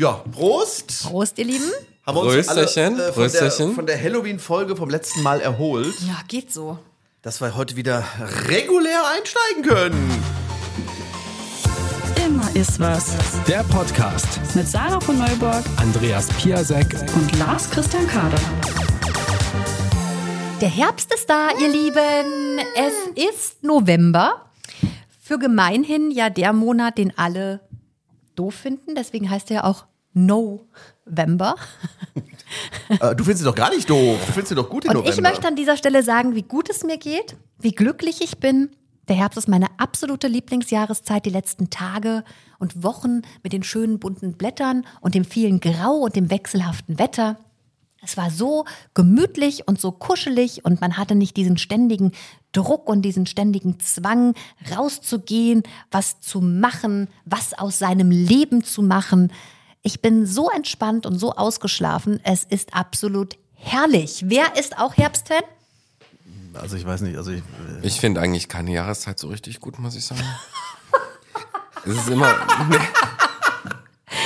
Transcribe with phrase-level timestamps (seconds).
[0.00, 1.02] Ja, Prost.
[1.02, 1.70] Prost, ihr Lieben.
[2.06, 6.22] Haben wir uns alle, äh, von der, von der Halloween-Folge vom letzten Mal erholt, Ja,
[6.26, 6.78] geht so.
[7.20, 8.02] dass wir heute wieder
[8.48, 10.10] regulär einsteigen können.
[12.16, 13.14] Immer ist was.
[13.46, 14.26] Der Podcast.
[14.54, 16.86] Mit Sarah von Neuburg Andreas Piasek.
[17.14, 18.40] und Lars Christian Kader.
[20.62, 22.58] Der Herbst ist da, ihr Lieben.
[22.74, 24.46] Es ist November.
[25.20, 27.60] Für gemeinhin ja der Monat, den alle
[28.34, 28.94] doof finden.
[28.94, 31.54] Deswegen heißt er ja auch November.
[32.88, 34.18] Äh, du findest sie doch gar nicht doof.
[34.26, 35.14] Du findest sie doch gut im Und November.
[35.14, 38.70] ich möchte an dieser Stelle sagen, wie gut es mir geht, wie glücklich ich bin.
[39.08, 42.24] Der Herbst ist meine absolute Lieblingsjahreszeit, die letzten Tage
[42.58, 47.38] und Wochen mit den schönen bunten Blättern und dem vielen Grau und dem wechselhaften Wetter.
[48.02, 52.12] Es war so gemütlich und so kuschelig und man hatte nicht diesen ständigen
[52.52, 54.34] Druck und diesen ständigen Zwang,
[54.74, 59.32] rauszugehen, was zu machen, was aus seinem Leben zu machen.
[59.82, 62.20] Ich bin so entspannt und so ausgeschlafen.
[62.22, 64.24] Es ist absolut herrlich.
[64.26, 65.42] Wer ist auch Herbstfan?
[66.54, 69.78] also ich weiß nicht, also ich, äh, Ich finde eigentlich keine Jahreszeit so richtig gut,
[69.78, 70.22] muss ich sagen.
[71.86, 72.34] es ist immer.
[72.68, 72.76] Nee.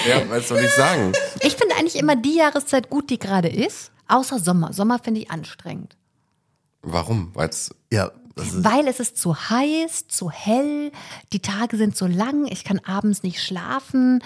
[0.08, 1.12] Ja, was soll ich sagen?
[1.40, 3.90] Ich finde eigentlich immer die Jahreszeit gut, die gerade ist.
[4.08, 4.72] Außer Sommer.
[4.72, 5.96] Sommer finde ich anstrengend.
[6.82, 7.30] Warum?
[7.34, 10.92] Weil es ja, Weil es ist zu heiß, zu hell,
[11.32, 14.22] die Tage sind zu lang, ich kann abends nicht schlafen.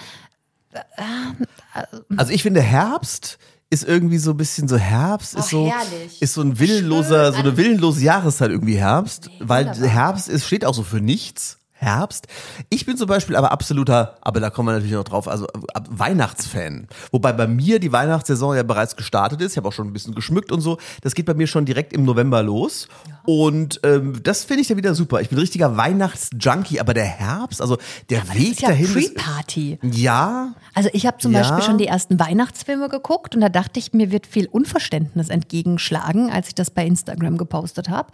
[2.17, 3.37] Also ich finde Herbst
[3.71, 6.21] ist irgendwie so ein bisschen so Herbst Oh, ist so herrlich.
[6.21, 9.89] ist so ein willenloser so eine willenlose Jahreszeit irgendwie Herbst, weil wunderbar.
[9.89, 11.57] Herbst ist steht auch so für nichts.
[11.79, 12.27] Herbst.
[12.69, 15.87] Ich bin zum Beispiel aber absoluter, aber da kommen wir natürlich noch drauf, also ab-
[15.89, 16.87] Weihnachtsfan.
[17.11, 19.53] Wobei bei mir die Weihnachtssaison ja bereits gestartet ist.
[19.53, 20.77] Ich habe auch schon ein bisschen geschmückt und so.
[21.01, 22.87] Das geht bei mir schon direkt im November los.
[23.25, 25.21] Und ähm, das finde ich dann wieder super.
[25.21, 27.77] Ich bin richtiger Weihnachtsjunkie, aber der Herbst, also
[28.09, 28.87] der Das Weg ist ja dahin.
[28.93, 29.79] Pre-Party.
[29.83, 31.39] ja, Also ich habe zum Ja.
[31.41, 36.29] Beispiel schon die ersten Weihnachtsfilme geguckt und da dachte ich, mir wird viel Unverständnis entgegenschlagen,
[36.31, 38.09] als ich das bei Instagram gepostet habe.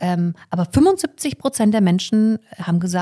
[0.00, 3.01] Ähm, aber 75 Prozent der Menschen haben gesagt,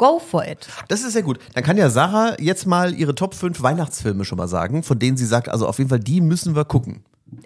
[0.00, 0.66] go for it.
[0.88, 1.38] Das ist sehr gut.
[1.54, 5.18] Dann kann ja Sarah jetzt mal ihre Top 5 Weihnachtsfilme schon mal sagen, von denen
[5.18, 7.04] sie sagt, also auf jeden Fall, die müssen wir gucken.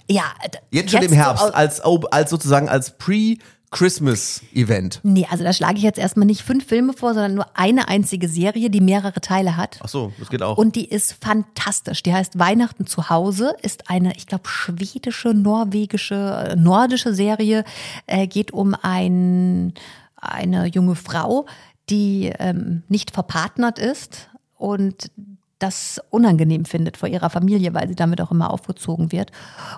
[0.09, 0.22] Ja,
[0.71, 5.00] Jetzt schon im so Herbst, als, als sozusagen als Pre-Christmas-Event.
[5.03, 8.28] Nee, also da schlage ich jetzt erstmal nicht fünf Filme vor, sondern nur eine einzige
[8.28, 9.78] Serie, die mehrere Teile hat.
[9.83, 10.56] Ach so, das geht auch.
[10.56, 12.03] Und die ist fantastisch.
[12.03, 17.65] Die heißt Weihnachten zu Hause, ist eine, ich glaube, schwedische, norwegische, äh, nordische Serie.
[18.06, 19.75] Äh, geht um ein,
[20.16, 21.45] eine junge Frau,
[21.91, 25.11] die ähm, nicht verpartnert ist und
[25.59, 29.31] das unangenehm findet vor ihrer Familie, weil sie damit auch immer aufgezogen wird.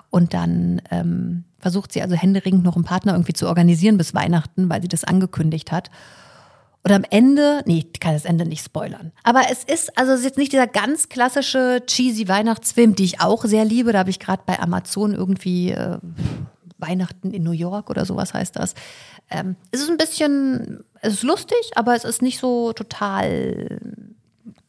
[0.09, 4.69] Und dann ähm, versucht sie also händeringend noch einen Partner irgendwie zu organisieren bis Weihnachten,
[4.69, 5.89] weil sie das angekündigt hat.
[6.83, 9.11] Und am Ende, nee, ich kann das Ende nicht spoilern.
[9.23, 13.21] Aber es ist, also es ist jetzt nicht dieser ganz klassische cheesy Weihnachtsfilm, die ich
[13.21, 13.91] auch sehr liebe.
[13.91, 15.97] Da habe ich gerade bei Amazon irgendwie äh,
[16.77, 18.73] Weihnachten in New York oder sowas heißt das.
[19.29, 23.79] Ähm, es ist ein bisschen, es ist lustig, aber es ist nicht so total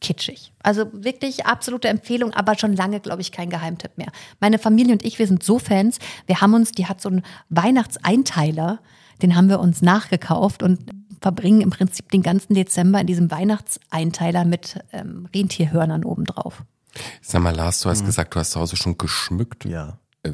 [0.01, 0.53] kitschig.
[0.63, 4.11] Also wirklich absolute Empfehlung, aber schon lange, glaube ich, kein Geheimtipp mehr.
[4.39, 5.99] Meine Familie und ich, wir sind so Fans.
[6.25, 8.79] Wir haben uns, die hat so einen Weihnachtseinteiler,
[9.21, 10.79] den haben wir uns nachgekauft und
[11.21, 16.63] verbringen im Prinzip den ganzen Dezember in diesem Weihnachtseinteiler mit ähm, Rentierhörnern obendrauf.
[17.21, 19.65] Sag mal, Lars, du hast gesagt, du hast zu Hause schon geschmückt.
[19.65, 19.99] ja.
[20.23, 20.31] Äh,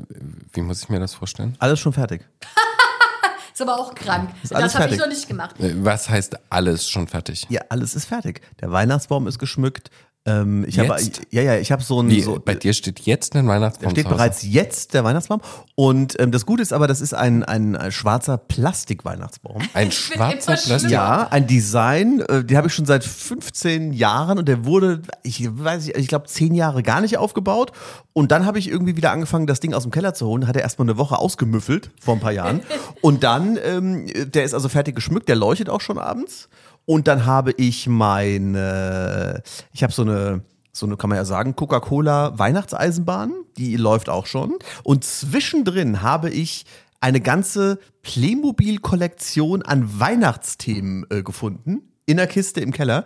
[0.54, 1.56] Wie muss ich mir das vorstellen?
[1.60, 2.28] Alles schon fertig.
[3.54, 4.32] Ist aber auch krank.
[4.50, 5.58] das habe ich noch nicht gemacht.
[5.62, 7.46] Äh, Was heißt alles schon fertig?
[7.50, 8.42] Ja, alles ist fertig.
[8.60, 9.92] Der Weihnachtsbaum ist geschmückt.
[10.28, 10.96] Ähm, ich habe,
[11.30, 13.92] ja, ja, ich habe so ein, Wie, so, bei dir steht jetzt ein Weihnachtsbaum Da
[13.92, 14.18] steht zu Hause.
[14.18, 15.40] bereits jetzt der Weihnachtsbaum.
[15.76, 19.62] Und ähm, das Gute ist aber, das ist ein, ein, ein schwarzer Plastik-Weihnachtsbaum.
[19.76, 20.90] Ein schwarzer Plastik.
[20.90, 25.48] Ja, ein Design, äh, den habe ich schon seit 15 Jahren und der wurde, ich
[25.48, 27.72] weiß nicht, ich glaube zehn Jahre gar nicht aufgebaut.
[28.14, 30.48] Und dann habe ich irgendwie wieder angefangen, das Ding aus dem Keller zu holen.
[30.48, 32.62] Hat er erstmal eine Woche ausgemüffelt vor ein paar Jahren.
[33.02, 36.50] Und dann, ähm, der ist also fertig geschmückt, der leuchtet auch schon abends.
[36.86, 39.42] Und dann habe ich meine,
[39.74, 40.42] ich habe so eine,
[40.72, 44.56] so eine, kann man ja sagen, Coca-Cola Weihnachtseisenbahn, die läuft auch schon.
[44.84, 46.66] Und zwischendrin habe ich
[47.00, 51.92] eine ganze Playmobil-Kollektion an Weihnachtsthemen äh, gefunden.
[52.08, 53.04] In der Kiste im Keller.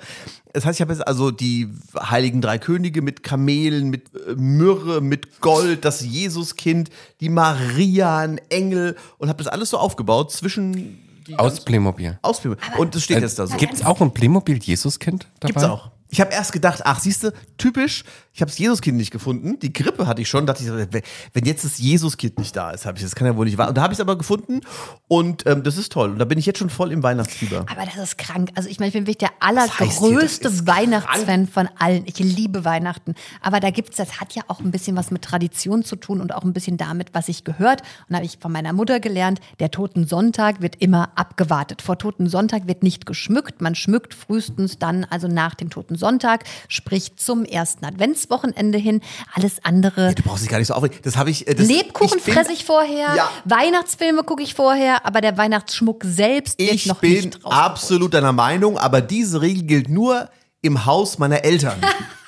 [0.51, 5.00] Das heißt, ich habe jetzt also die Heiligen Drei Könige mit Kamelen, mit äh, Myrrhe,
[5.00, 6.89] mit Gold, das Jesuskind,
[7.21, 10.98] die Maria, ein Engel und habe das alles so aufgebaut zwischen
[11.30, 12.18] die Aus Playmobil.
[12.22, 12.60] Ausführungen.
[12.78, 13.56] Und das steht Äh, jetzt da so.
[13.58, 15.54] Gibt's auch ein Playmobil Jesuskind dabei?
[15.54, 15.92] Gibt's auch.
[16.09, 18.03] Ich habe erst gedacht, ach, siehst du, typisch,
[18.33, 19.59] ich habe das Jesuskind nicht gefunden.
[19.59, 21.03] Die Grippe hatte ich schon, dachte ich,
[21.33, 23.67] wenn jetzt das Jesuskind nicht da ist, habe ich das kann ja wohl nicht wahr.
[23.67, 24.61] Und da habe ich es aber gefunden
[25.07, 26.11] und ähm, das ist toll.
[26.11, 27.65] Und da bin ich jetzt schon voll im Weihnachtsfieber.
[27.69, 28.51] Aber das ist krank.
[28.56, 32.03] Also ich meine, ich bin wirklich der heißt hier, das allergrößte ist Weihnachtsfan von allen.
[32.06, 33.13] Ich liebe Weihnachten.
[33.41, 36.33] Aber da gibt's, das hat ja auch ein bisschen was mit Tradition zu tun und
[36.33, 37.81] auch ein bisschen damit, was ich gehört.
[37.81, 41.81] Und da habe ich von meiner Mutter gelernt, der Toten Sonntag wird immer abgewartet.
[41.81, 43.61] Vor Toten Sonntag wird nicht geschmückt.
[43.61, 49.01] Man schmückt frühestens dann, also nach dem Toten Sonntag, sprich zum ersten Adventswochenende hin.
[49.36, 50.16] Alles andere.
[50.16, 50.98] Du brauchst dich gar nicht so aufregen.
[51.04, 51.48] Das habe ich.
[51.48, 53.30] äh, Das, Lebkuchen bin- fresse ich vorher, Ja.
[53.46, 57.54] Weihnachtsfilme gucke ich vorher, aber der Weihnachtsschmuck selbst Ich noch bin nicht drauf.
[57.54, 60.30] absolut deiner Meinung, aber diese Regel gilt nur
[60.62, 61.80] im Haus meiner Eltern.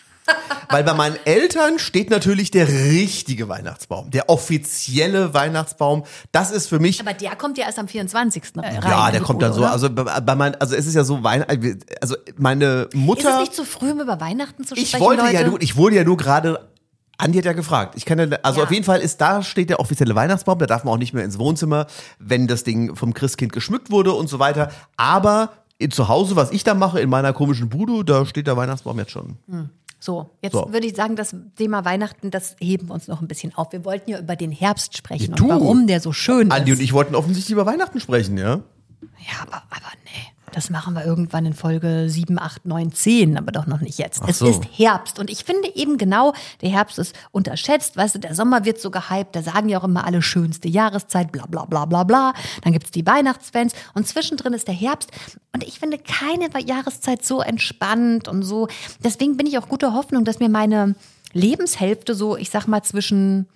[0.69, 6.03] Weil bei meinen Eltern steht natürlich der richtige Weihnachtsbaum, der offizielle Weihnachtsbaum.
[6.31, 8.43] Das ist für mich Aber der kommt ja erst am 24.
[8.55, 8.79] rein.
[8.81, 9.59] ja, in der kommt dann so.
[9.61, 9.71] oder?
[9.71, 11.43] Also bei, mein, also es ist ja so Weihn
[11.99, 13.33] also meine Ist Mutter.
[13.35, 15.33] es nicht zu früh, um über Weihnachten zu ich sprechen, wollte Leute?
[15.33, 16.67] ja nur, ich wurde ja nur gerade.
[17.17, 17.93] Andi hat ja gefragt.
[17.97, 18.65] Ich kann ja, also Ja.
[18.65, 20.57] auf jeden Fall ist da steht der offizielle Weihnachtsbaum.
[20.57, 21.85] Da darf man auch nicht mehr ins Wohnzimmer,
[22.17, 24.71] wenn das Ding vom Christkind geschmückt wurde und so weiter.
[24.97, 25.51] Aber
[25.91, 29.11] zu Hause, was ich da mache in meiner komischen Bude, da steht der Weihnachtsbaum jetzt
[29.11, 29.37] schon.
[30.03, 30.73] So, jetzt So.
[30.73, 33.71] würde ich sagen, das Thema Weihnachten, das heben wir uns noch ein bisschen auf.
[33.71, 35.43] Wir wollten ja über den Herbst sprechen Ja, du.
[35.43, 36.79] und warum der so schön Andi ist.
[36.79, 38.61] und ich wollten offensichtlich über Weihnachten sprechen, ja?
[39.19, 40.33] Ja, aber, aber nee.
[40.53, 44.21] Das machen wir irgendwann in Folge 7, 8, 9, 10, aber doch noch nicht jetzt.
[44.27, 44.47] es so.
[44.47, 47.97] ist Herbst und ich finde eben genau, der Herbst ist unterschätzt.
[47.97, 51.31] Weißt du, der Sommer wird so gehypt, da sagen ja auch immer alle schönste Jahreszeit,
[51.31, 52.33] bla bla bla bla bla.
[52.63, 55.11] Dann gibt's die Weihnachtsfans und zwischendrin ist der Herbst.
[55.53, 58.67] Und ich finde keine Jahreszeit so entspannt und so.
[59.03, 60.95] Deswegen bin ich auch guter Hoffnung, dass mir meine
[61.33, 63.47] Lebenshälfte so, ich sag mal, zwischen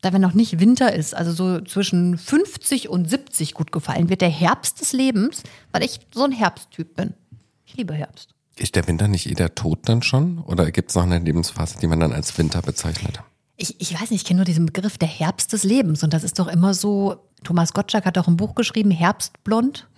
[0.00, 4.20] da wenn noch nicht Winter ist, also so zwischen 50 und 70 gut gefallen wird,
[4.20, 5.42] der Herbst des Lebens,
[5.72, 7.14] weil ich so ein Herbsttyp bin.
[7.64, 8.34] Ich liebe Herbst.
[8.56, 10.38] Ist der Winter nicht eh der Tod dann schon?
[10.38, 13.20] Oder gibt es noch eine Lebensphase, die man dann als Winter bezeichnet?
[13.56, 16.22] Ich, ich weiß nicht, ich kenne nur diesen Begriff der Herbst des Lebens und das
[16.24, 19.88] ist doch immer so, Thomas Gottschalk hat auch ein Buch geschrieben, Herbstblond.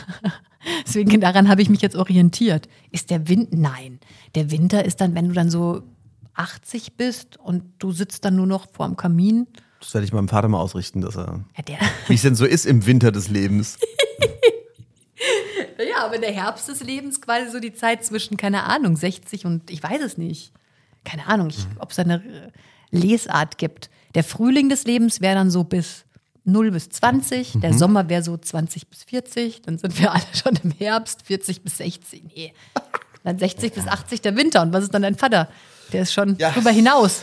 [0.86, 2.68] Deswegen daran habe ich mich jetzt orientiert.
[2.90, 3.56] Ist der Winter?
[3.56, 4.00] Nein.
[4.34, 5.82] Der Winter ist dann, wenn du dann so
[6.36, 9.46] 80 bist und du sitzt dann nur noch vorm Kamin.
[9.80, 11.76] Das werde ich meinem Vater mal ausrichten, dass er, Ja,
[12.08, 13.78] wie es denn so ist im Winter des Lebens.
[15.78, 19.70] Ja, aber der Herbst des Lebens quasi so die Zeit zwischen, keine Ahnung, 60 und
[19.70, 20.52] ich weiß es nicht.
[21.04, 22.50] Keine Ahnung, ob es eine äh,
[22.90, 23.90] Lesart gibt.
[24.14, 26.04] Der Frühling des Lebens wäre dann so bis
[26.44, 30.56] 0 bis 20, der Sommer wäre so 20 bis 40, dann sind wir alle schon
[30.62, 32.24] im Herbst, 40 bis 60.
[32.34, 32.52] Nee.
[33.24, 34.62] Dann 60 bis 80 der Winter.
[34.62, 35.48] Und was ist dann dein Vater?
[35.92, 36.50] Der ist schon Ja.
[36.50, 37.22] drüber hinaus.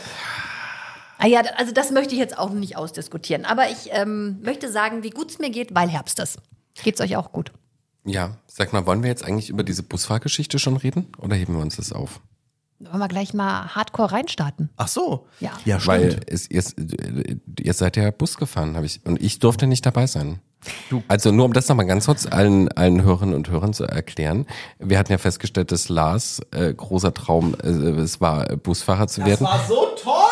[1.18, 3.44] Ah ja, also das möchte ich jetzt auch nicht ausdiskutieren.
[3.44, 6.38] Aber ich ähm, möchte sagen, wie gut es mir geht, weil Herbst ist.
[6.82, 7.52] Geht's euch auch gut?
[8.04, 11.06] Ja, sag mal, wollen wir jetzt eigentlich über diese Busfahrgeschichte schon reden?
[11.18, 12.20] Oder heben wir uns das auf?
[12.90, 14.70] Wollen wir gleich mal hardcore reinstarten?
[14.76, 15.26] Ach so.
[15.40, 15.52] Ja.
[15.64, 15.86] Ja, stimmt.
[15.86, 16.62] Weil es, ihr,
[17.60, 20.40] ihr seid ja Bus gefahren, habe ich, und ich durfte nicht dabei sein.
[21.08, 24.46] Also nur um das nochmal ganz kurz allen, allen Hörerinnen und Hörern zu erklären.
[24.78, 29.24] Wir hatten ja festgestellt, dass Lars äh, großer Traum äh, es war, äh, Busfahrer zu
[29.24, 29.46] werden.
[29.46, 30.23] war so toll.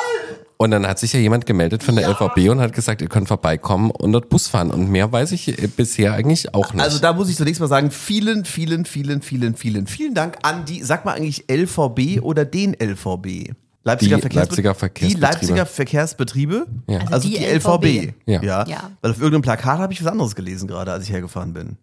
[0.63, 3.27] Und dann hat sich ja jemand gemeldet von der LVB und hat gesagt, ihr könnt
[3.27, 4.71] vorbeikommen und dort Bus fahren.
[4.71, 6.83] Und mehr weiß ich äh, bisher eigentlich auch nicht.
[6.85, 10.65] Also da muss ich zunächst mal sagen, vielen, vielen, vielen, vielen, vielen, vielen Dank an
[10.65, 13.53] die, sag mal eigentlich LVB oder den LVB?
[13.85, 15.21] Leipziger, Die Leipziger Die Verkehrsbetriebe.
[15.21, 16.67] Leipziger Verkehrsbetriebe?
[16.87, 16.99] Ja.
[17.01, 17.67] Also, Also die, die LVB.
[17.85, 18.15] LVB.
[18.27, 18.43] Ja.
[18.43, 18.65] Ja.
[18.69, 18.91] Ja.
[19.01, 21.77] Weil auf irgendeinem Plakat habe ich was anderes gelesen gerade, als ich hergefahren bin.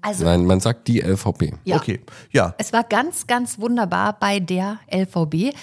[0.00, 1.52] Also, Nein, man sagt die LVB.
[1.64, 1.76] ja.
[1.76, 2.00] Okay.
[2.32, 2.54] Ja.
[2.58, 5.54] Es war ganz, ganz wunderbar bei der LVB.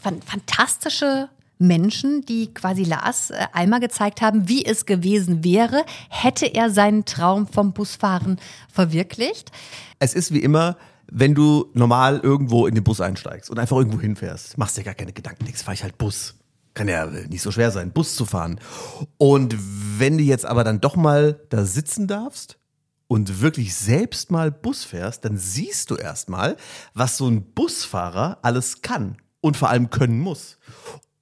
[0.00, 1.28] Fan- Fantastische
[1.60, 7.04] Menschen, die quasi Lars äh, einmal gezeigt haben, wie es gewesen wäre, hätte er seinen
[7.04, 8.40] Traum vom Busfahren
[8.72, 9.52] verwirklicht.
[9.98, 10.76] Es ist wie immer,
[11.10, 14.94] wenn du normal irgendwo in den Bus einsteigst und einfach irgendwo hinfährst, machst dir gar
[14.94, 16.36] keine Gedanken, denkst, fahr ich halt Bus.
[16.72, 18.60] Kann ja nicht so schwer sein, Bus zu fahren.
[19.18, 19.56] Und
[19.98, 22.58] wenn du jetzt aber dann doch mal da sitzen darfst
[23.08, 26.56] und wirklich selbst mal Bus fährst, dann siehst du erst mal,
[26.94, 30.58] was so ein Busfahrer alles kann und vor allem können muss.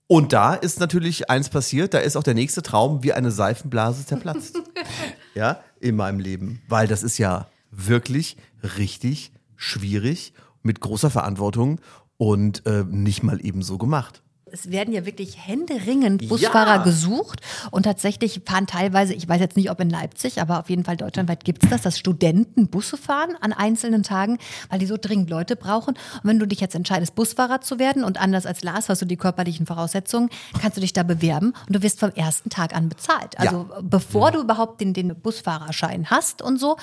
[0.08, 4.06] Und da ist natürlich eins passiert, da ist auch der nächste Traum wie eine Seifenblase
[4.06, 4.58] zerplatzt.
[5.34, 6.62] ja, in meinem Leben.
[6.66, 8.38] Weil das ist ja wirklich
[8.78, 11.80] richtig schwierig, mit großer Verantwortung
[12.16, 14.22] und äh, nicht mal eben so gemacht.
[14.52, 16.82] Es werden ja wirklich händeringend Busfahrer Ja.
[16.82, 17.40] gesucht
[17.70, 20.96] und tatsächlich fahren teilweise, ich weiß jetzt nicht, ob in Leipzig, aber auf jeden Fall
[20.96, 24.38] deutschlandweit gibt es das, dass Studenten Busse fahren an einzelnen Tagen,
[24.70, 25.94] weil die so dringend Leute brauchen.
[25.94, 29.06] Und wenn du dich jetzt entscheidest, Busfahrer zu werden und anders als Lars hast du
[29.06, 32.88] die körperlichen Voraussetzungen, kannst du dich da bewerben und du wirst vom ersten Tag an
[32.88, 33.38] bezahlt.
[33.38, 36.76] Also bevor du überhaupt den, den Busfahrerschein hast und so,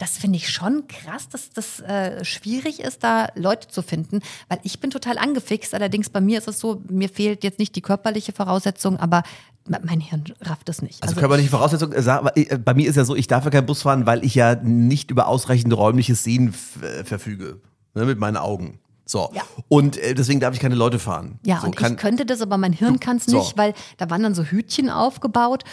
[0.00, 4.58] das finde ich schon krass, dass das äh, schwierig ist, da Leute zu finden, weil
[4.62, 5.74] ich bin total angefixt.
[5.74, 9.22] Allerdings bei mir ist es so, mir fehlt jetzt nicht die körperliche Voraussetzung, aber
[9.68, 11.02] mein Hirn rafft es nicht.
[11.02, 13.82] Also, körperliche Voraussetzung, äh, äh, bei mir ist ja so, ich darf ja keinen Bus
[13.82, 17.60] fahren, weil ich ja nicht über ausreichend räumliches Sehen äh, verfüge.
[17.94, 18.78] Ne, mit meinen Augen.
[19.04, 19.30] So.
[19.34, 19.42] Ja.
[19.68, 21.40] Und äh, deswegen darf ich keine Leute fahren.
[21.44, 23.36] Ja, so, und kann, ich könnte das, aber mein Hirn kann es so.
[23.36, 25.64] nicht, weil da waren dann so Hütchen aufgebaut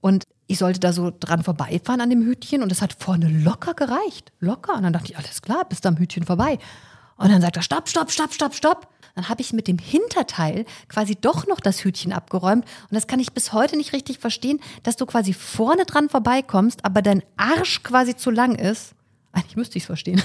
[0.00, 3.74] und ich sollte da so dran vorbeifahren an dem Hütchen und es hat vorne locker
[3.74, 4.32] gereicht.
[4.40, 4.74] Locker.
[4.74, 6.58] Und dann dachte ich, alles klar, bist am Hütchen vorbei.
[7.16, 8.88] Und dann sagt er, stopp, stopp, stopp, stopp, stopp.
[9.14, 12.64] Dann habe ich mit dem Hinterteil quasi doch noch das Hütchen abgeräumt.
[12.64, 16.84] Und das kann ich bis heute nicht richtig verstehen, dass du quasi vorne dran vorbeikommst,
[16.84, 18.94] aber dein Arsch quasi zu lang ist.
[19.32, 20.22] Eigentlich müsste ich es verstehen.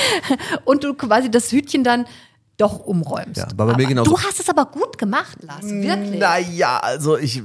[0.64, 2.06] und du quasi das Hütchen dann
[2.56, 3.36] doch umräumst.
[3.36, 4.10] Ja, war bei mir aber genauso.
[4.10, 6.20] Du hast es aber gut gemacht, Lars, wirklich.
[6.20, 7.42] Naja, also ich,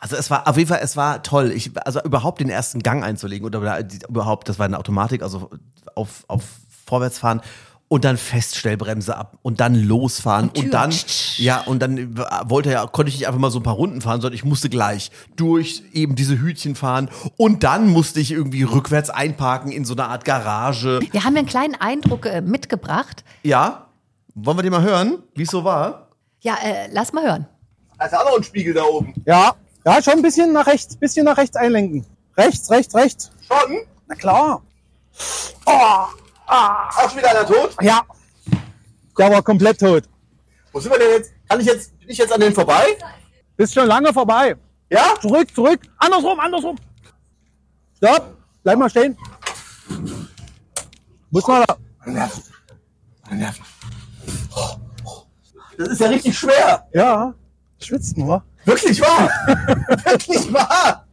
[0.00, 1.50] also es war auf jeden Fall, es war toll.
[1.52, 5.50] Ich, also überhaupt den ersten Gang einzulegen oder überhaupt, das war eine Automatik, also
[5.94, 6.42] auf, auf
[6.86, 7.40] vorwärts fahren
[7.88, 10.92] und dann Feststellbremse ab und dann losfahren Und und dann,
[11.36, 12.18] ja, und dann
[12.48, 14.68] wollte ja, konnte ich nicht einfach mal so ein paar Runden fahren, sondern ich musste
[14.68, 19.94] gleich durch eben diese Hütchen fahren und dann musste ich irgendwie rückwärts einparken in so
[19.94, 21.00] einer Art Garage.
[21.10, 23.22] Wir haben ja einen kleinen Eindruck äh, mitgebracht.
[23.42, 23.86] Ja,
[24.34, 26.08] wollen wir den mal hören, wie es so war?
[26.40, 27.46] Ja, äh, lass mal hören.
[27.98, 29.14] Da ist auch noch ein Spiegel da oben.
[29.24, 32.06] Ja, ja, schon ein bisschen nach rechts, bisschen nach rechts einlenken.
[32.36, 33.30] Rechts, rechts, rechts.
[33.46, 33.80] Schon?
[34.08, 34.62] Na klar.
[35.66, 37.76] Auch schon wieder einer tot?
[37.80, 38.02] Ja.
[39.16, 40.04] Der war komplett tot.
[40.72, 41.32] Wo sind wir denn jetzt?
[41.48, 42.96] Kann ich jetzt, bin ich jetzt an den vorbei?
[43.56, 44.56] Bist schon lange vorbei.
[44.90, 45.14] Ja?
[45.20, 45.80] Zurück, zurück.
[45.98, 46.76] Andersrum, andersrum.
[47.96, 48.36] Stopp.
[48.62, 49.16] Bleib mal stehen.
[51.30, 51.76] Muss mal da.
[55.76, 56.86] Das ist ja richtig schwer.
[56.92, 57.34] Ja.
[57.80, 58.44] Schwitzt nur.
[58.64, 59.28] Wirklich wahr.
[60.04, 61.06] Wirklich wahr.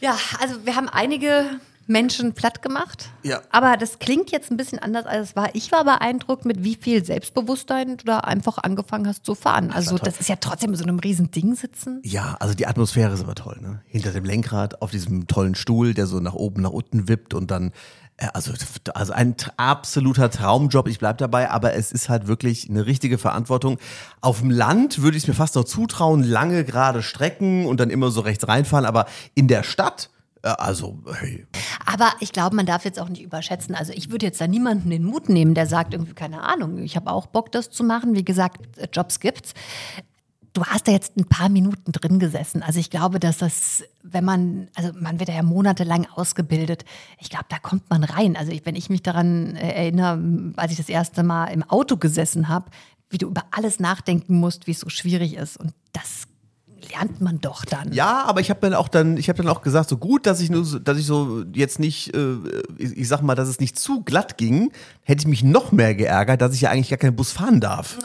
[0.00, 3.08] Ja, also wir haben einige Menschen platt gemacht.
[3.22, 3.40] Ja.
[3.50, 5.54] Aber das klingt jetzt ein bisschen anders, als es war.
[5.54, 9.70] Ich war beeindruckt, mit wie viel Selbstbewusstsein du da einfach angefangen hast zu fahren.
[9.72, 12.00] Also das ist ja trotzdem so einem riesen Ding sitzen.
[12.04, 13.80] Ja, also die Atmosphäre ist aber toll, ne?
[13.86, 17.50] Hinter dem Lenkrad, auf diesem tollen Stuhl, der so nach oben, nach unten wippt und
[17.50, 17.72] dann,
[18.34, 18.52] also,
[18.94, 23.78] also ein absoluter Traumjob, ich bleib dabei, aber es ist halt wirklich eine richtige Verantwortung.
[24.20, 27.90] Auf dem Land würde ich es mir fast noch zutrauen, lange gerade Strecken und dann
[27.90, 30.10] immer so rechts reinfahren, aber in der Stadt,
[30.42, 31.46] äh, also, hey,
[31.86, 33.74] Aber ich glaube, man darf jetzt auch nicht überschätzen.
[33.74, 36.96] Also ich würde jetzt da niemanden den Mut nehmen, der sagt irgendwie, keine Ahnung, ich
[36.96, 38.14] habe auch Bock, das zu machen.
[38.14, 39.54] Wie gesagt, äh, Jobs gibt's.
[40.52, 42.62] Du hast da jetzt ein paar Minuten drin gesessen.
[42.62, 46.84] Also ich glaube, dass das, wenn man, also man wird ja monatelang ausgebildet.
[47.18, 48.36] Ich glaube, da kommt man rein.
[48.36, 51.96] Also ich, wenn ich mich daran äh, erinnere, als ich das erste Mal im Auto
[51.96, 52.70] gesessen habe,
[53.10, 55.56] wie du über alles nachdenken musst, wie es so schwierig ist.
[55.56, 56.27] Und das
[56.92, 57.92] lernt man doch dann.
[57.92, 60.40] Ja, aber ich habe dann auch dann, ich habe dann auch gesagt, so gut, dass
[60.40, 62.34] ich nur, so- dass ich so jetzt nicht, äh,
[62.78, 64.70] ich, ich sag mal, dass es nicht zu glatt ging,
[65.02, 67.98] hätte ich mich noch mehr geärgert, dass ich ja eigentlich gar keinen Bus fahren darf.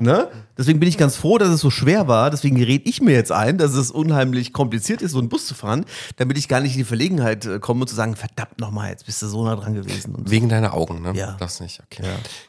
[0.00, 0.28] Ne?
[0.56, 2.30] Deswegen bin ich ganz froh, dass es so schwer war.
[2.30, 5.54] Deswegen rede ich mir jetzt ein, dass es unheimlich kompliziert ist, so einen Bus zu
[5.54, 5.84] fahren,
[6.16, 9.06] damit ich gar nicht in die Verlegenheit äh, komme und zu sagen, verdammt nochmal, jetzt
[9.06, 10.14] bist du so nah dran gewesen.
[10.14, 10.30] Und so.
[10.32, 11.12] Wegen deiner Augen, ne?
[11.14, 11.36] Ja.
[11.38, 12.02] Das nicht, okay.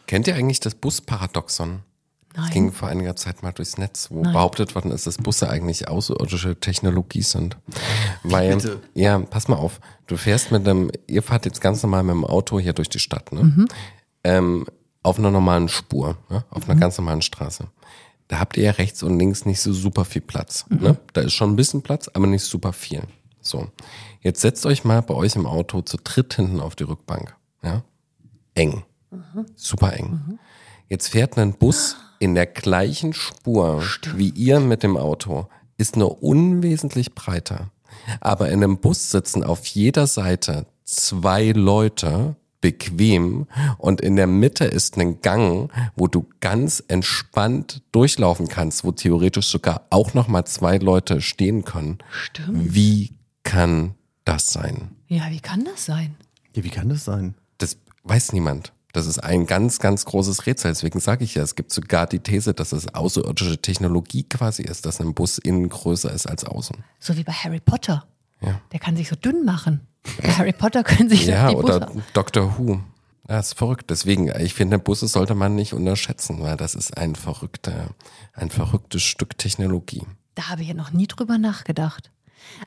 [0.05, 1.79] Kennt ihr eigentlich das Busparadoxon?
[2.38, 2.53] Das Nein.
[2.53, 6.60] ging vor einiger Zeit mal durchs Netz, wo behauptet worden ist, dass Busse eigentlich außerirdische
[6.60, 7.58] Technologie sind.
[8.22, 8.79] Weil, Bitte.
[8.94, 12.24] ja, pass mal auf, du fährst mit einem, ihr fahrt jetzt ganz normal mit dem
[12.25, 13.65] Auto hier durch die Stadt, ne?
[14.24, 14.67] Ähm,
[15.01, 16.44] auf einer normalen Spur, ne?
[16.51, 17.70] auf einer ganz normalen Straße.
[18.27, 20.65] Da habt ihr ja rechts und links nicht so super viel Platz.
[20.70, 20.96] Ne?
[21.13, 23.01] Da ist schon ein bisschen Platz, aber nicht super viel.
[23.41, 23.67] So.
[24.22, 27.36] Jetzt setzt euch mal bei euch im Auto zu dritt hinten auf die Rückbank.
[27.63, 27.84] Ja?
[28.53, 28.84] Eng.
[29.56, 30.38] Super eng.
[30.88, 33.83] Jetzt fährt ein Bus in der gleichen Spur
[34.15, 35.47] wie ihr mit dem Auto,
[35.77, 37.71] ist nur unwesentlich breiter.
[38.19, 43.47] Aber in einem Bus sitzen auf jeder Seite zwei Leute, bequem,
[43.77, 49.47] und in der Mitte ist ein Gang, wo du ganz entspannt durchlaufen kannst, wo theoretisch
[49.47, 52.00] sogar auch nochmal zwei Leute stehen können.
[52.09, 52.74] Stimmt.
[52.74, 53.95] Wie kann
[54.25, 54.95] das sein?
[55.07, 56.15] Ja, wie kann das sein?
[56.55, 57.36] Ja, wie kann das sein?
[57.59, 58.74] Das weiß niemand.
[58.98, 60.72] Das ist ein ganz, ganz großes Rätsel.
[60.72, 64.88] Deswegen sage ich ja, es gibt sogar die These, dass es außerirdische Technologie quasi ist,
[64.88, 66.77] dass ein Bus innen größer ist als außen.
[67.00, 68.08] So wie bei Harry Potter.
[68.42, 68.60] Ja.
[68.72, 69.82] Der kann sich so dünn machen.
[70.20, 72.80] Bei Harry Potter können sich Ja, die Busse oder Doctor Who.
[73.30, 73.92] Ja, ist verrückt.
[73.92, 77.92] Deswegen, ich finde, Busse sollte man nicht unterschätzen, weil das ist ein verrückter,
[78.34, 80.08] ein verrücktes Stück Technologie.
[80.34, 82.10] Da habe ich ja noch nie drüber nachgedacht.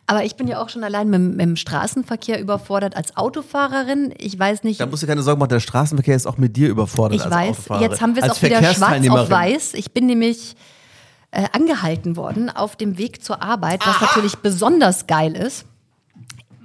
[0.06, 4.14] Aber ich bin ja auch schon allein mit, mit dem Straßenverkehr überfordert als Autofahrerin.
[4.18, 6.68] Ich weiß nicht, Da musst du keine Sorgen machen, der Straßenverkehr ist auch mit dir
[6.68, 7.90] überfordert ich als weiß, Autofahrerin.
[7.90, 9.74] jetzt haben wir es auch wieder schwarz auf weiß.
[9.74, 10.56] Ich bin nämlich
[11.30, 15.64] äh, angehalten worden auf dem Weg zur Arbeit, was natürlich besonders geil ist.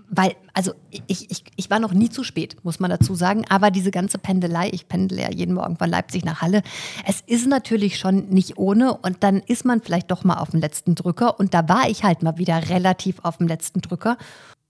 [0.09, 0.73] Weil, also
[1.07, 4.17] ich, ich, ich war noch nie zu spät, muss man dazu sagen, aber diese ganze
[4.17, 6.61] Pendelei, ich pendle ja jeden Morgen von Leipzig nach Halle,
[7.05, 8.95] es ist natürlich schon nicht ohne.
[8.95, 11.39] Und dann ist man vielleicht doch mal auf dem letzten Drücker.
[11.39, 14.17] Und da war ich halt mal wieder relativ auf dem letzten Drücker.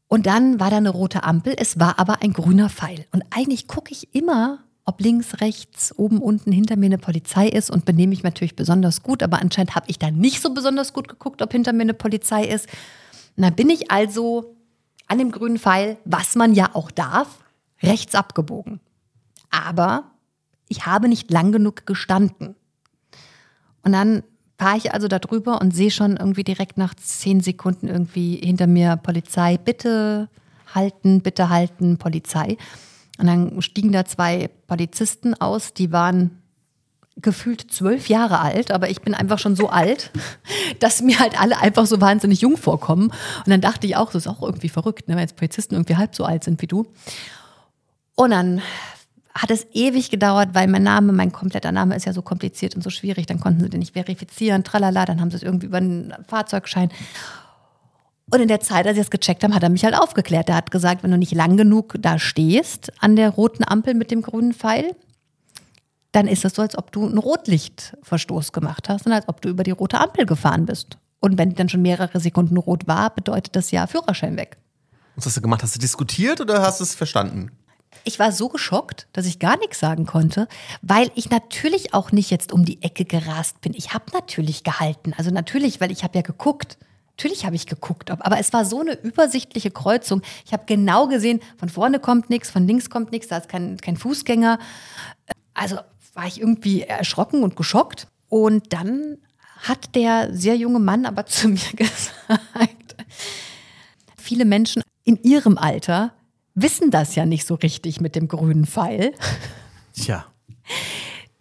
[0.07, 3.05] Und dann war da eine rote Ampel, es war aber ein grüner Pfeil.
[3.11, 7.71] Und eigentlich gucke ich immer, ob links, rechts, oben, unten hinter mir eine Polizei ist
[7.71, 11.07] und benehme mich natürlich besonders gut, aber anscheinend habe ich da nicht so besonders gut
[11.07, 12.67] geguckt, ob hinter mir eine Polizei ist.
[13.35, 14.55] Und dann bin ich also
[15.07, 17.39] an dem grünen Pfeil, was man ja auch darf,
[17.81, 18.79] rechts abgebogen.
[19.51, 20.11] Aber
[20.67, 22.55] ich habe nicht lang genug gestanden.
[23.83, 24.23] Und dann
[24.57, 28.67] fahre ich also da drüber und sehe schon irgendwie direkt nach zehn Sekunden irgendwie hinter
[28.67, 30.29] mir Polizei, bitte
[30.73, 32.57] halten, bitte halten, Polizei.
[33.17, 36.41] Und dann stiegen da zwei Polizisten aus, die waren
[37.17, 40.11] gefühlt zwölf Jahre alt, aber ich bin einfach schon so alt,
[40.79, 43.05] dass mir halt alle einfach so wahnsinnig jung vorkommen.
[43.07, 45.95] Und dann dachte ich auch, das ist auch irgendwie verrückt, ne, wenn jetzt Polizisten irgendwie
[45.95, 46.85] halb so alt sind wie du.
[48.15, 48.61] Und dann
[49.33, 52.81] hat es ewig gedauert, weil mein Name, mein kompletter Name ist ja so kompliziert und
[52.81, 53.25] so schwierig.
[53.25, 56.89] Dann konnten sie den nicht verifizieren, tralala, dann haben sie es irgendwie über einen Fahrzeugschein.
[58.31, 60.49] Und in der Zeit, als sie es gecheckt haben, hat er mich halt aufgeklärt.
[60.49, 64.09] Er hat gesagt, wenn du nicht lang genug da stehst an der roten Ampel mit
[64.09, 64.95] dem grünen Pfeil,
[66.15, 69.49] dann ist es so, als ob du einen Rotlichtverstoß gemacht hast und als ob du
[69.49, 70.97] über die rote Ampel gefahren bist.
[71.19, 74.57] Und wenn dann schon mehrere Sekunden rot war, bedeutet das ja Führerschein weg.
[75.15, 75.61] Was hast du gemacht?
[75.61, 77.51] Hast du diskutiert oder hast du es verstanden?
[78.03, 80.47] Ich war so geschockt, dass ich gar nichts sagen konnte,
[80.81, 83.73] weil ich natürlich auch nicht jetzt um die Ecke gerast bin.
[83.75, 85.13] Ich habe natürlich gehalten.
[85.17, 86.77] Also natürlich, weil ich habe ja geguckt.
[87.17, 90.21] Natürlich habe ich geguckt, aber es war so eine übersichtliche Kreuzung.
[90.45, 93.77] Ich habe genau gesehen, von vorne kommt nichts, von links kommt nichts, da ist kein,
[93.77, 94.59] kein Fußgänger.
[95.53, 95.77] Also
[96.15, 98.07] war ich irgendwie erschrocken und geschockt.
[98.27, 99.17] Und dann
[99.61, 102.95] hat der sehr junge Mann aber zu mir gesagt,
[104.17, 106.13] viele Menschen in ihrem Alter
[106.55, 109.13] wissen das ja nicht so richtig mit dem grünen Pfeil.
[109.93, 110.25] Tja.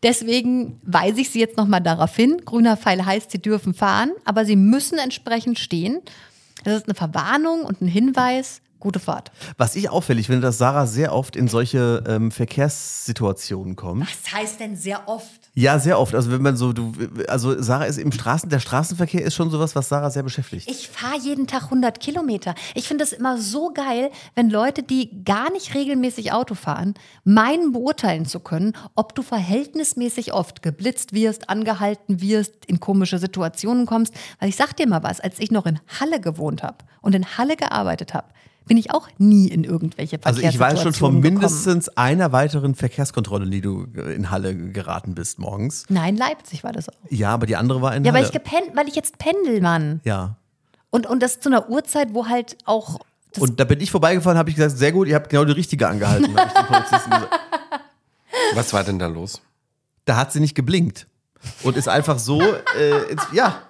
[0.02, 2.42] Deswegen weise ich Sie jetzt nochmal darauf hin.
[2.44, 6.02] Grüner Pfeil heißt, Sie dürfen fahren, aber Sie müssen entsprechend stehen.
[6.62, 8.60] Das ist eine Verwarnung und ein Hinweis.
[8.84, 9.32] Gute Fahrt.
[9.56, 14.02] Was ich auffällig finde, dass Sarah sehr oft in solche ähm, Verkehrssituationen kommt.
[14.02, 15.40] Was heißt denn sehr oft?
[15.54, 16.14] Ja, sehr oft.
[16.14, 16.92] Also wenn man so, du,
[17.26, 20.70] also Sarah ist im Straßen, der Straßenverkehr ist schon sowas, was Sarah sehr beschäftigt.
[20.70, 22.54] Ich fahre jeden Tag 100 Kilometer.
[22.74, 26.92] Ich finde es immer so geil, wenn Leute, die gar nicht regelmäßig Auto fahren,
[27.24, 33.86] meinen beurteilen zu können, ob du verhältnismäßig oft geblitzt wirst, angehalten wirst, in komische Situationen
[33.86, 34.12] kommst.
[34.40, 37.38] Weil ich sag dir mal was, als ich noch in Halle gewohnt habe und in
[37.38, 38.26] Halle gearbeitet habe,
[38.66, 42.74] bin ich auch nie in irgendwelche Also ich weiß schon von Verkehrssituationen mindestens einer weiteren
[42.74, 45.82] Verkehrskontrolle, die du in Halle geraten bist morgens.
[45.82, 46.00] gekommen.
[46.00, 46.94] Nein, Leipzig war das auch.
[47.10, 48.20] Ja, aber die andere war in Ja, Halle.
[48.22, 50.00] weil ich gepennt, weil ich jetzt pendel, Mann.
[50.04, 50.36] ja.
[50.90, 53.00] Und, und das zu einer Uhrzeit, wo halt auch
[53.32, 55.50] das Und da bin ich vorbeigefahren, habe ich gesagt, sehr gut, ihr habt genau die
[55.52, 56.36] richtige angehalten.
[58.54, 59.40] Was war denn da los?
[60.04, 61.06] Da hat sie nicht geblinkt
[61.62, 62.40] und ist einfach so,
[62.78, 63.62] äh, ins, ja.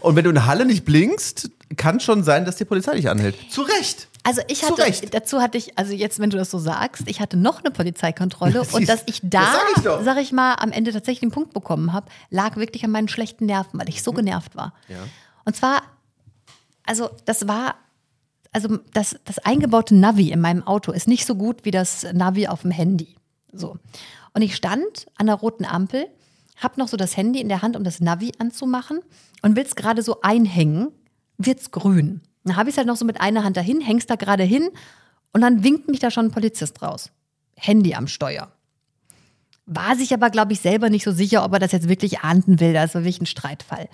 [0.00, 3.36] Und wenn du in Halle nicht blinkst, kann schon sein, dass die Polizei dich anhält.
[3.50, 4.08] Zu Recht.
[4.22, 5.12] Also ich hatte, Recht.
[5.14, 8.60] dazu hatte ich, also jetzt, wenn du das so sagst, ich hatte noch eine Polizeikontrolle
[8.64, 10.04] Siehst- und dass ich da, das sag ich doch.
[10.04, 13.46] sag ich mal, am Ende tatsächlich einen Punkt bekommen habe, lag wirklich an meinen schlechten
[13.46, 14.74] Nerven, weil ich so genervt war.
[15.44, 15.82] Und zwar,
[16.84, 17.76] also das war,
[18.52, 22.48] also das, das eingebaute Navi in meinem Auto ist nicht so gut wie das Navi
[22.48, 23.16] auf dem Handy.
[23.52, 23.76] So.
[24.34, 26.06] Und ich stand an der roten Ampel,
[26.56, 29.00] hab noch so das Handy in der Hand, um das Navi anzumachen
[29.42, 30.88] und will es gerade so einhängen,
[31.38, 32.22] wird's grün.
[32.44, 34.70] Dann habe ich es halt noch so mit einer Hand dahin, hängst da gerade hin
[35.32, 37.10] und dann winkt mich da schon ein Polizist raus.
[37.56, 38.52] Handy am Steuer.
[39.66, 42.60] War sich aber, glaube ich, selber nicht so sicher, ob er das jetzt wirklich ahnden
[42.60, 42.72] will.
[42.72, 43.88] Das war wirklich ein Streitfall.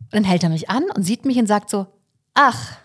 [0.00, 1.86] Und dann hält er mich an und sieht mich und sagt so,
[2.34, 2.76] ach,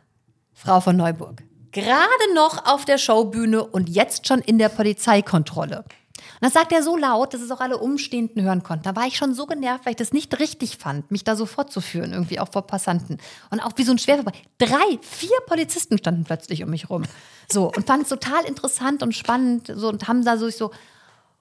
[0.53, 5.85] Frau von Neuburg, gerade noch auf der Showbühne und jetzt schon in der Polizeikontrolle.
[6.19, 8.83] Und das sagt er so laut, dass es auch alle Umstehenden hören konnten.
[8.83, 11.45] Da war ich schon so genervt, weil ich das nicht richtig fand, mich da so
[11.45, 13.17] fortzuführen, irgendwie auch vor Passanten.
[13.49, 14.43] Und auch wie so ein Schwerverbrecher.
[14.57, 17.03] Drei, vier Polizisten standen plötzlich um mich rum.
[17.51, 19.71] So, und fanden es total interessant und spannend.
[19.73, 20.71] So, und haben da so, so.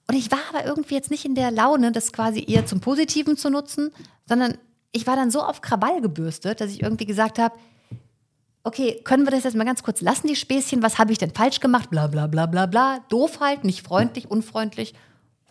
[0.07, 3.37] Und ich war aber irgendwie jetzt nicht in der Laune, das quasi eher zum Positiven
[3.37, 3.91] zu nutzen,
[4.27, 4.57] sondern
[4.93, 7.55] ich war dann so auf Krawall gebürstet, dass ich irgendwie gesagt habe,
[8.65, 10.83] okay, können wir das jetzt mal ganz kurz lassen, die Späßchen?
[10.83, 11.91] Was habe ich denn falsch gemacht?
[11.91, 13.01] Bla bla bla bla bla.
[13.09, 14.95] Doof halt, nicht freundlich, unfreundlich.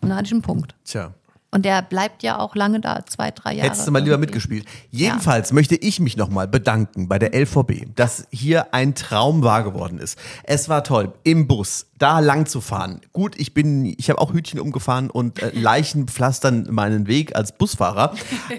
[0.02, 0.76] Und dann hatte ich einen Punkt.
[0.86, 1.14] Tja.
[1.50, 3.70] Und der bleibt ja auch lange da, zwei, drei Jahre.
[3.70, 4.66] Hättest du mal lieber mitgespielt.
[4.90, 9.98] Jedenfalls möchte ich mich nochmal bedanken bei der LVB, dass hier ein Traum wahr geworden
[9.98, 10.20] ist.
[10.44, 13.00] Es war toll, im Bus da lang zu fahren.
[13.14, 17.54] Gut, ich bin, ich habe auch Hütchen umgefahren und äh, Leichen pflastern meinen Weg als
[17.54, 18.14] Busfahrer,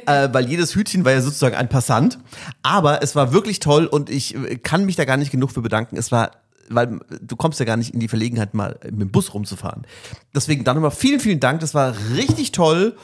[0.07, 2.19] äh, weil jedes Hütchen war ja sozusagen ein Passant.
[2.63, 5.61] Aber es war wirklich toll und ich äh, kann mich da gar nicht genug für
[5.61, 5.97] bedanken.
[5.99, 6.31] Es war
[6.71, 9.87] weil du kommst ja gar nicht in die Verlegenheit, mal mit dem Bus rumzufahren.
[10.35, 11.61] Deswegen dann nochmal vielen, vielen Dank.
[11.61, 12.97] Das war richtig toll.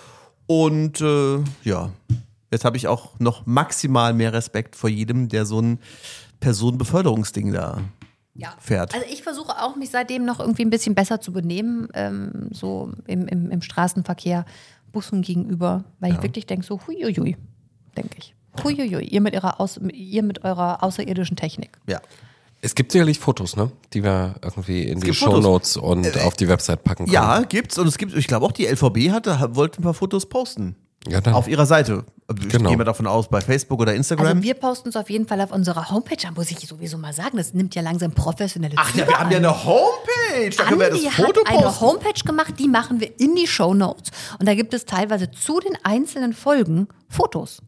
[0.47, 1.91] Und äh, ja,
[2.51, 5.79] jetzt habe ich auch noch maximal mehr Respekt vor jedem, der so ein
[6.41, 7.79] Personenbeförderungsding da
[8.35, 8.55] Ja.
[8.59, 8.95] fährt.
[8.95, 12.93] Also ich versuche auch, mich seitdem noch irgendwie ein bisschen besser zu benehmen, ähm, so
[13.07, 14.45] im, im, im Straßenverkehr,
[14.93, 17.37] Bussen gegenüber, weil ich wirklich denke, so huiuiui,
[17.97, 18.35] denke ich.
[18.63, 21.79] Huiuiui, ihr mit, ihrer Aus, ihr mit eurer außerirdischen Technik.
[21.89, 22.01] ja.
[22.65, 23.71] Es gibt sicherlich Fotos, ne?
[23.93, 25.35] Die wir irgendwie in die gibt Fotos.
[25.45, 27.13] Shownotes und auf die Website packen können.
[27.15, 27.77] ja, gibt's.
[27.79, 30.75] Und es gibt, ich glaube auch die LVB hatte, wollte ein paar Fotos posten.
[31.07, 31.35] Ja, dann.
[31.35, 32.05] Auf ihrer Seite.
[32.41, 32.71] Ich Genau.
[32.71, 34.27] gehe mal davon aus, bei Facebook oder Instagram.
[34.27, 37.13] Also wir posten es auf jeden Fall auf unserer Homepage, da muss ich sowieso mal
[37.13, 40.57] sagen, das nimmt ja langsam professionelle Ach ja, wir haben ja eine Homepage.
[40.57, 41.81] Da können wir Andi das Foto hat eine posten.
[41.87, 44.11] Homepage gemacht, die machen wir in die Show Notes.
[44.39, 47.61] Und da gibt es teilweise zu den einzelnen Folgen Fotos.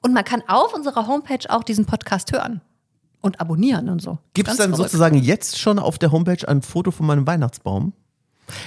[0.00, 2.62] Und man kann auf unserer Homepage auch diesen Podcast hören
[3.20, 4.18] und abonnieren und so.
[4.34, 4.90] Gibt es dann verrückt.
[4.90, 7.92] sozusagen jetzt schon auf der Homepage ein Foto von meinem Weihnachtsbaum?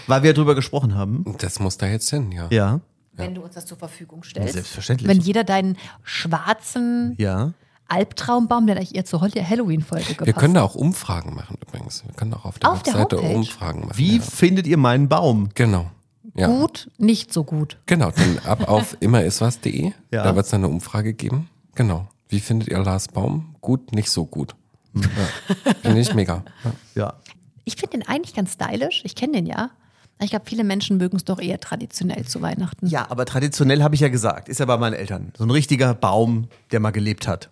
[0.07, 1.25] Weil wir drüber gesprochen haben.
[1.39, 2.47] Das muss da jetzt hin, ja.
[2.51, 2.79] Ja.
[3.13, 4.53] wenn du uns das zur Verfügung stellst.
[4.53, 5.07] Selbstverständlich.
[5.09, 7.53] Wenn jeder deinen schwarzen Ja.
[7.87, 12.05] Albtraumbaum, der euch eher zur Halloween-Folge gepasst Wir können da auch Umfragen machen übrigens.
[12.05, 13.35] Wir können auch auf der Auf der Webseite Homepage?
[13.35, 13.97] Umfragen machen.
[13.97, 14.21] Wie Ja.
[14.21, 15.49] findet ihr meinen Baum?
[15.55, 15.87] Genau.
[16.35, 16.47] Ja.
[16.47, 17.77] Gut, nicht so gut.
[17.87, 19.91] Genau, dann ab auf immeriswas.de.
[20.11, 20.23] Ja.
[20.23, 21.49] Da wird es eine Umfrage geben.
[21.75, 22.07] Genau.
[22.29, 23.50] Wie findet ihr Lars Baum?
[23.62, 24.56] Gut, nicht so gut.
[24.93, 25.04] Hm.
[25.04, 25.74] Ja.
[25.82, 26.43] Finde ich mega.
[26.63, 26.74] Ja.
[26.95, 27.13] Ja.
[27.63, 29.02] Ich finde den eigentlich ganz stylisch.
[29.06, 29.69] Ich kenne den ja.
[30.19, 32.88] Ich glaube, viele Menschen mögen es doch eher traditionell zu Weihnachten.
[32.88, 35.34] Ja, aber traditionell habe ich ja gesagt, ist ja bei meinen Eltern.
[35.38, 37.50] So ein richtiger Baum, der mal gelebt hat.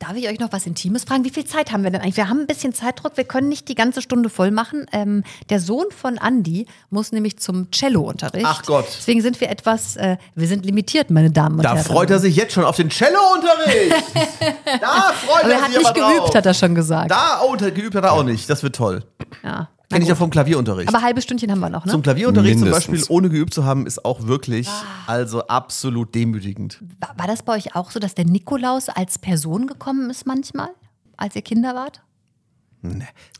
[0.00, 1.24] Darf ich euch noch was Intimes fragen?
[1.24, 2.16] Wie viel Zeit haben wir denn eigentlich?
[2.16, 3.16] Wir haben ein bisschen Zeitdruck.
[3.16, 4.86] Wir können nicht die ganze Stunde voll machen.
[4.92, 8.44] Ähm, der Sohn von Andy muss nämlich zum Cello-Unterricht.
[8.46, 8.86] Ach Gott.
[8.98, 11.84] Deswegen sind wir etwas, äh, wir sind limitiert, meine Damen und Da Herren.
[11.84, 13.94] freut er sich jetzt schon auf den Cello-Unterricht.
[14.80, 16.12] da freut Aber er er hat sich nicht aber drauf.
[16.18, 17.10] geübt, hat er schon gesagt.
[17.10, 18.50] Da, oh, geübt hat er auch nicht.
[18.50, 19.04] Das wird toll.
[19.42, 19.68] Ja.
[19.90, 20.88] Kenn ich ja vom Klavierunterricht.
[20.88, 21.92] Aber halbe Stündchen haben wir noch, ne?
[21.92, 22.90] Zum Klavierunterricht zum Mindestens.
[23.00, 24.82] Beispiel ohne geübt zu haben, ist auch wirklich Ah.
[25.06, 26.82] also absolut demütigend.
[27.00, 30.70] War, war das bei euch auch so, dass der Nikolaus als Person gekommen ist manchmal,
[31.16, 32.02] als ihr Kinder wart?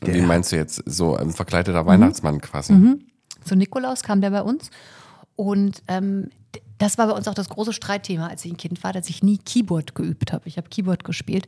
[0.01, 0.81] Wie meinst du jetzt?
[0.85, 1.33] So ein Mhm.
[1.33, 2.73] verkleideter Weihnachtsmann quasi.
[3.43, 4.69] Zu Nikolaus kam der bei uns.
[5.35, 8.83] Und ähm, d- das war bei uns auch das große Streitthema, als ich ein Kind
[8.83, 10.47] war, dass ich nie Keyboard geübt habe.
[10.47, 11.45] Ich habe Keyboard gespielt.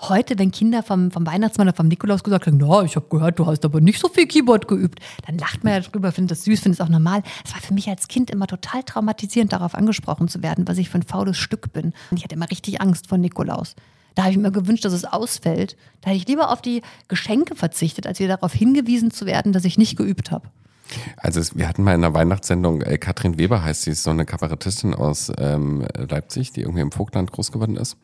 [0.00, 3.36] Heute, wenn Kinder vom, vom Weihnachtsmann oder vom Nikolaus gesagt haben, na, ich habe gehört,
[3.40, 6.44] du hast aber nicht so viel Keyboard geübt, dann lacht man ja drüber, findet das
[6.44, 7.24] süß, findet es auch normal.
[7.44, 10.88] Es war für mich als Kind immer total traumatisierend, darauf angesprochen zu werden, was ich
[10.88, 11.92] für ein faules Stück bin.
[12.12, 13.74] Und ich hatte immer richtig Angst vor Nikolaus.
[14.14, 15.76] Da habe ich mir gewünscht, dass es ausfällt.
[16.00, 19.64] Da hätte ich lieber auf die Geschenke verzichtet, als wieder darauf hingewiesen zu werden, dass
[19.64, 20.48] ich nicht geübt habe.
[21.16, 24.10] Also es, wir hatten mal in einer Weihnachtssendung, äh, Katrin Weber heißt sie, ist so
[24.10, 27.96] eine Kabarettistin aus ähm, Leipzig, die irgendwie im Vogtland groß geworden ist.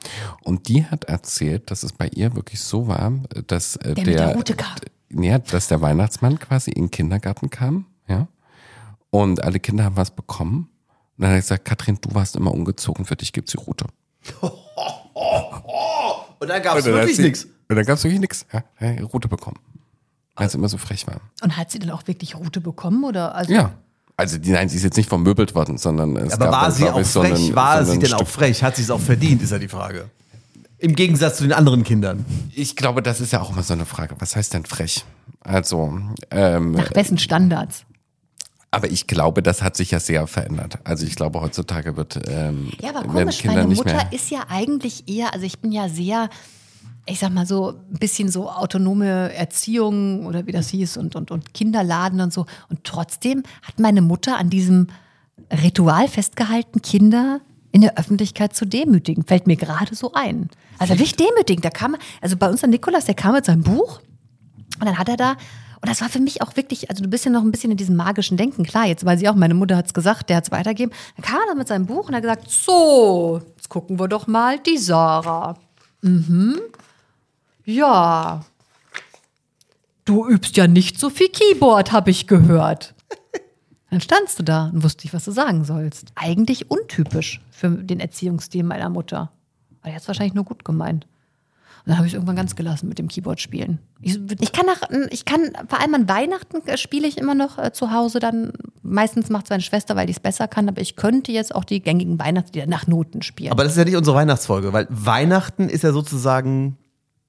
[0.43, 3.13] Und die hat erzählt, dass es bei ihr wirklich so war,
[3.47, 4.75] dass äh, Der der, der Rute kam.
[4.77, 8.27] d- ja, dass der Weihnachtsmann quasi in den Kindergarten kam, ja.
[9.11, 10.69] Und alle Kinder haben was bekommen.
[11.17, 13.87] Und dann hat er gesagt, Katrin, du warst immer ungezogen, für dich gibt's die Route.
[16.41, 17.45] Und da gab es Und dann hat wirklich sie- nichts.
[17.69, 18.47] Und dann gab's wirklich nichts.
[18.53, 18.63] Ja,
[19.05, 19.59] Route bekommen.
[20.37, 21.21] Weil sie immer so frech war.
[21.43, 23.05] Und hat sie dann auch wirklich Rute bekommen?
[23.05, 23.35] Oder?
[23.35, 23.73] Also, Ja.
[24.17, 26.73] Also die, nein, sie ist jetzt nicht vermöbelt worden, sondern es Aber gab war dann,
[26.73, 27.35] sie auch ich, so frech?
[27.35, 28.63] einen- war so sie denn Stück auch frech?
[28.63, 30.09] Hat sie es auch verdient, ist ja die Frage.
[30.79, 32.25] Im Gegensatz zu den anderen Kindern.
[32.55, 34.15] Ich glaube, das ist ja auch immer so eine Frage.
[34.21, 35.05] Was heißt denn frech?
[35.41, 35.99] Also,
[36.31, 37.85] ähm, Nach wessen Standards?
[38.71, 40.79] aber ich glaube, das hat sich ja sehr verändert.
[40.85, 45.33] Also ich glaube, heutzutage wird ähm, Ja, aber komisch, meine Mutter ist ja eigentlich eher,
[45.33, 46.29] also ich bin ja sehr,
[47.07, 51.31] ich sag mal so, ein bisschen so autonome Erziehung oder wie das hieß und, und,
[51.31, 52.47] und Kinderladen und so.
[52.71, 54.89] Und trotzdem hat meine Mutter an diesem
[55.63, 57.41] Ritual festgehalten, Kinder
[57.73, 59.25] in der Öffentlichkeit zu demütigen.
[59.25, 60.49] Fällt mir gerade so ein.
[60.79, 61.61] Also wirklich demütigen.
[61.61, 64.01] Da kam, also bei uns der Nikolaus, der kam mit seinem Buch
[64.81, 67.27] und dann hat er da, und das war für mich auch wirklich, also du bist
[67.27, 68.65] ja noch ein bisschen in diesem magischen Denken.
[68.65, 70.95] Klar, jetzt weiß ich auch, meine Mutter hat es gesagt, der hat es weitergegeben.
[71.17, 74.27] Dann kam er dann mit seinem Buch und hat gesagt, so, jetzt gucken wir doch
[74.27, 75.59] mal die Sarah.
[76.01, 76.61] Mhm.
[77.65, 78.45] Ja.
[80.05, 82.95] Du übst ja nicht so viel Keyboard, habe ich gehört.
[83.91, 86.11] Dann standst du da und wusste nicht, was du sagen sollst.
[86.17, 89.31] Eigentlich untypisch für den Erziehungsstil meiner Mutter.
[89.81, 91.07] Aber er hat es wahrscheinlich nur gut gemeint.
[91.87, 93.79] dann habe ich irgendwann ganz gelassen mit dem Keyboard spielen.
[94.01, 97.57] Ich, ich kann nach, ich kann, vor allem an Weihnachten äh, spiele ich immer noch
[97.57, 98.53] äh, zu Hause dann.
[98.83, 101.65] Meistens macht es meine Schwester, weil die es besser kann, aber ich könnte jetzt auch
[101.65, 103.53] die gängigen Weihnachtslieder nach Noten spielen.
[103.53, 106.79] Aber das ist ja nicht unsere Weihnachtsfolge, weil Weihnachten ist ja sozusagen,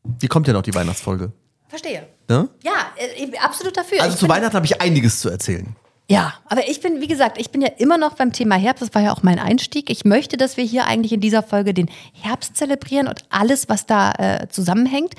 [0.06, 1.32] die kommt ja noch, die Weihnachtsfolge.
[1.68, 2.08] Verstehe.
[2.30, 2.50] Ne?
[2.64, 4.02] Ja, äh, absolut dafür.
[4.02, 5.76] Also Ich zu Weihnachten habe ich einiges zu erzählen.
[6.08, 8.84] Ja, aber ich bin, wie gesagt, ich bin ja immer noch beim Thema Herbst.
[8.84, 9.90] Das war ja auch mein Einstieg.
[9.90, 13.88] Ich möchte, dass wir hier eigentlich in dieser Folge den Herbst zelebrieren und alles, was
[13.88, 15.14] da äh, zusammenhängt.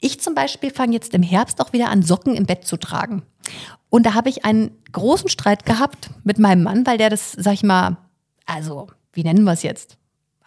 [0.00, 3.22] Ich zum Beispiel fange jetzt im Herbst auch wieder an, Socken im Bett zu tragen.
[3.88, 7.54] Und da habe ich einen großen Streit gehabt mit meinem Mann, weil der das, sag
[7.54, 7.96] ich mal,
[8.44, 9.97] also, wie nennen wir es jetzt?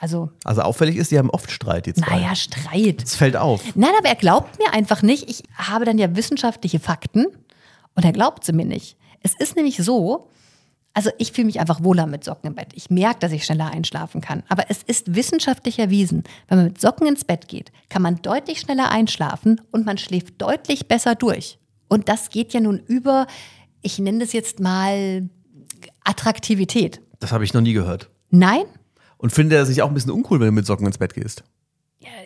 [0.02, 2.02] Also, Also auffällig ist, die haben oft Streit jetzt.
[2.02, 3.04] naja, Streit.
[3.04, 3.62] Es fällt auf.
[3.76, 5.30] Nein, aber er glaubt mir einfach nicht.
[5.30, 7.28] Ich habe dann ja wissenschaftliche Fakten
[7.96, 8.98] und er glaubt sie mir nicht.
[9.22, 10.28] Es ist nämlich so,
[10.96, 12.70] also ich fühle mich einfach wohler mit Socken im Bett.
[12.74, 14.42] Ich merke, dass ich schneller einschlafen kann.
[14.50, 18.60] Aber es ist wissenschaftlich erwiesen, wenn man mit Socken ins Bett geht, kann man deutlich
[18.60, 21.60] schneller einschlafen und man schläft deutlich besser durch.
[21.90, 23.28] Und das geht ja nun über,
[23.84, 25.30] ich nenne das jetzt mal
[26.04, 27.02] Attraktivität.
[27.20, 28.10] Das habe ich noch nie gehört.
[28.32, 28.64] Nein?
[29.22, 31.44] Und finde er sich auch ein bisschen uncool, wenn du mit Socken ins Bett gehst.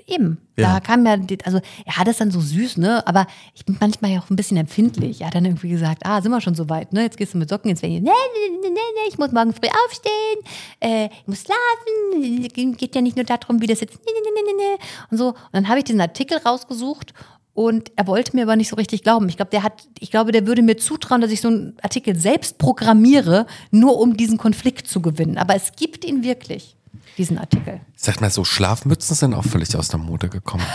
[0.08, 0.38] Eben.
[0.56, 0.74] Ja.
[0.74, 3.06] Da kam ja, also er hat es dann so süß, ne?
[3.08, 5.22] Aber ich bin manchmal ja auch ein bisschen empfindlich.
[5.22, 7.02] Er hat dann irgendwie gesagt, ah, sind wir schon so weit, ne?
[7.02, 7.90] Jetzt gehst du mit Socken ins Bett.
[7.90, 8.10] Nee, nee,
[8.52, 10.44] nee, nee, nee, ich muss morgen früh aufstehen,
[10.80, 12.78] äh, ich muss schlafen.
[12.78, 14.86] Geht ja nicht nur darum, wie das jetzt, nee, nee, nee, nee, nee.
[15.10, 15.30] Und so.
[15.30, 17.14] Und dann habe ich diesen Artikel rausgesucht
[17.56, 19.28] und er wollte mir aber nicht so richtig glauben.
[19.28, 22.16] Ich glaube, der hat, ich glaube, der würde mir zutrauen, dass ich so einen Artikel
[22.16, 25.38] selbst programmiere, nur um diesen Konflikt zu gewinnen.
[25.38, 26.78] Aber es gibt ihn wirklich,
[27.18, 27.82] diesen Artikel.
[27.96, 30.66] Sag mal so, Schlafmützen sind auch völlig aus der Mode gekommen.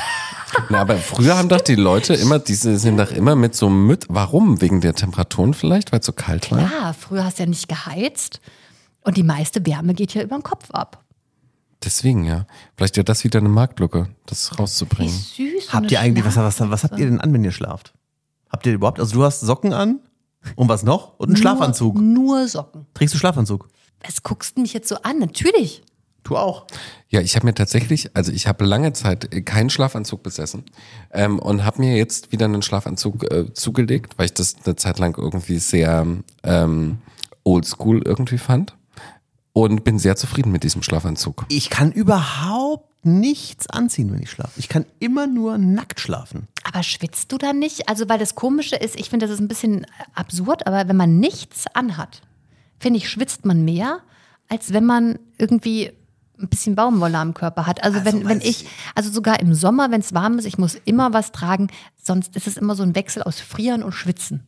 [0.68, 4.06] Na, aber früher haben doch die Leute immer, diese sind doch immer mit so Müt.
[4.08, 4.60] Warum?
[4.60, 6.60] Wegen der Temperaturen vielleicht, weil es so kalt war?
[6.60, 8.40] Ja, früher hast du ja nicht geheizt
[9.02, 11.04] und die meiste Wärme geht ja über den Kopf ab.
[11.84, 12.46] Deswegen, ja.
[12.76, 15.14] Vielleicht ja das wieder eine Marktlücke, das Wie rauszubringen.
[15.14, 15.66] süß.
[15.66, 17.94] so Habt ihr eigentlich, was, was, was habt ihr denn an, wenn ihr schlaft?
[18.50, 20.00] Habt ihr überhaupt, also du hast Socken an
[20.56, 21.18] und was noch?
[21.18, 21.94] Und einen Schlafanzug.
[21.94, 22.86] Nur, nur Socken.
[22.94, 23.68] Trägst du Schlafanzug?
[24.04, 25.18] Was guckst du mich jetzt so an?
[25.18, 25.82] Natürlich.
[26.22, 26.66] Du auch.
[27.08, 30.64] Ja, ich habe mir tatsächlich, also ich habe lange Zeit keinen Schlafanzug besessen
[31.12, 34.98] ähm, und habe mir jetzt wieder einen Schlafanzug äh, zugelegt, weil ich das eine Zeit
[34.98, 36.06] lang irgendwie sehr
[36.42, 36.98] ähm,
[37.44, 38.76] oldschool irgendwie fand
[39.52, 41.46] und bin sehr zufrieden mit diesem Schlafanzug.
[41.48, 44.52] Ich kann überhaupt nichts anziehen, wenn ich schlafe.
[44.58, 46.48] Ich kann immer nur nackt schlafen.
[46.64, 47.88] Aber schwitzt du dann nicht?
[47.88, 51.18] Also, weil das Komische ist, ich finde, das ist ein bisschen absurd, aber wenn man
[51.18, 52.20] nichts anhat,
[52.78, 54.00] finde ich, schwitzt man mehr,
[54.48, 55.92] als wenn man irgendwie
[56.42, 57.82] ein bisschen Baumwolle am Körper hat.
[57.84, 60.76] Also, wenn, wenn weiß ich, also sogar im Sommer, wenn es warm ist, ich muss
[60.84, 61.68] immer was tragen,
[62.02, 64.46] sonst ist es immer so ein Wechsel aus Frieren und Schwitzen.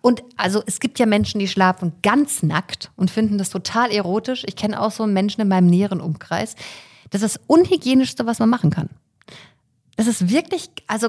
[0.00, 4.44] Und also es gibt ja Menschen, die schlafen ganz nackt und finden das total erotisch.
[4.46, 6.56] Ich kenne auch so Menschen in meinem näheren Umkreis.
[7.10, 8.88] Das ist das Unhygienischste, was man machen kann.
[9.96, 11.08] Das ist wirklich, also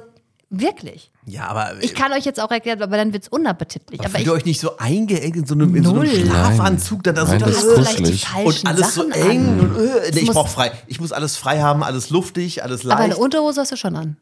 [0.49, 1.11] wirklich.
[1.25, 3.99] Ja, aber Ich kann euch jetzt auch erklären, aber dann wird's unappetitlich.
[3.99, 6.05] Aber Fühlt ich, ihr euch nicht so eingeengt in so einem, in so einem.
[6.09, 8.25] Schlafanzug, dann da so Nein, da das ist kuschelig.
[8.45, 9.59] und alles Sachen so eng an.
[9.59, 10.71] und äh, nee, ich muss- brauch frei.
[10.87, 13.19] Ich muss alles frei haben, alles luftig, alles Aber eine leicht.
[13.19, 14.17] Unterhose hast du schon an.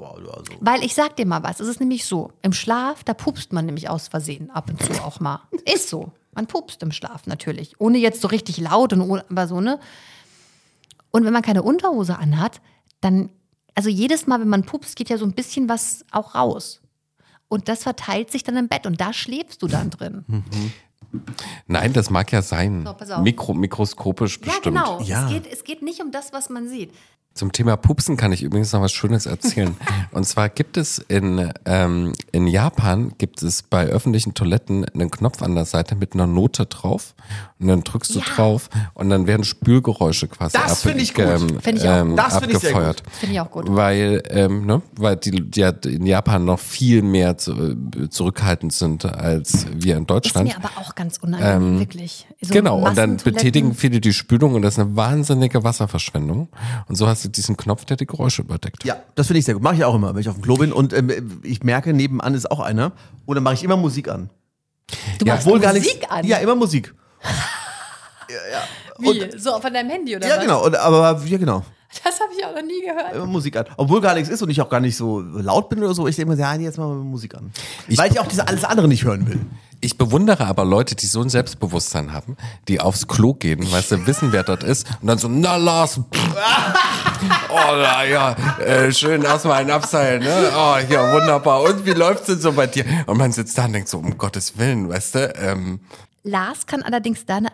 [0.00, 0.42] Also.
[0.60, 3.64] Weil ich sag dir mal was, es ist nämlich so, im Schlaf, da pupst man
[3.64, 5.40] nämlich aus Versehen ab und zu auch mal.
[5.72, 6.12] Ist so.
[6.34, 7.74] Man pupst im Schlaf natürlich.
[7.78, 9.78] Ohne jetzt so richtig laut und ohne, aber so, ne?
[11.10, 12.60] Und wenn man keine Unterhose anhat,
[13.00, 13.30] dann,
[13.74, 16.80] also jedes Mal, wenn man pupst, geht ja so ein bisschen was auch raus.
[17.48, 20.24] Und das verteilt sich dann im Bett und da schläfst du dann drin.
[21.66, 22.84] Nein, das mag ja sein.
[22.84, 23.22] So, pass auf.
[23.22, 24.64] Mikro, mikroskopisch Ja, bestimmt.
[24.76, 25.00] genau.
[25.02, 25.26] Ja.
[25.26, 26.92] Es, geht, es geht nicht um das, was man sieht.
[27.34, 29.76] Zum Thema Pupsen kann ich übrigens noch was Schönes erzählen.
[30.12, 35.42] Und zwar gibt es in, ähm, in Japan gibt es bei öffentlichen Toiletten einen Knopf
[35.42, 37.14] an der Seite mit einer Note drauf.
[37.58, 38.24] Und dann drückst du Ja.
[38.26, 41.24] drauf und dann werden Spülgeräusche quasi Das finde ich gut.
[41.62, 41.96] Finde ich auch.
[42.02, 43.02] ähm, Das finde ich sehr abgefeuert.
[43.18, 43.64] Finde ich auch gut.
[43.68, 48.72] Weil, ähm, ne, weil die, die ja in Japan noch viel mehr zu, äh, zurückhaltend
[48.72, 50.48] sind als wir in Ist Deutschland.
[50.48, 52.26] mir aber auch ganz unangenehm, wirklich.
[52.42, 56.48] So Genau, und dann betätigen viele die Spülung und das ist eine wahnsinnige Wasserverschwendung.
[56.86, 58.84] Und so hast du diesen Knopf, der die Geräusche überdeckt.
[58.84, 59.62] Ja, das finde ich sehr gut.
[59.62, 60.72] Mache ich auch immer, wenn ich auf dem Klo bin.
[60.72, 62.92] Und ähm, ich merke, nebenan ist auch einer.
[63.26, 64.30] Und dann mache ich immer Musik an.
[65.18, 66.10] Du Ja, machst Obwohl gar Musik nichts.
[66.10, 66.26] an.
[66.26, 66.94] Ja, immer Musik.
[68.98, 69.38] Wie?
[69.38, 70.42] so von deinem Handy oder Ja, was?
[70.42, 70.64] genau.
[70.64, 71.62] Und, aber ja, genau.
[72.02, 73.14] Das habe ich auch noch nie gehört.
[73.14, 73.66] Immer Musik an.
[73.76, 76.08] Obwohl gar nichts ist und ich auch gar nicht so laut bin oder so.
[76.08, 77.52] Ich denke mir, ja, jetzt machen wir Musik an.
[77.86, 79.40] Ich- Weil ich auch diese alles andere nicht hören will.
[79.84, 82.36] Ich bewundere aber Leute, die so ein Selbstbewusstsein haben,
[82.68, 85.98] die aufs Klo gehen, weil sie wissen, wer dort ist, und dann so, na Lars,
[87.50, 90.50] oh na ja, äh, schön erstmal ein Abseilen, ne?
[90.56, 91.62] Oh, ja, wunderbar.
[91.62, 92.84] Und wie läuft's denn so bei dir?
[93.06, 95.80] Und man sitzt da und denkt so, um Gottes Willen, weißt du, ähm,
[96.22, 97.48] Lars kann allerdings da eine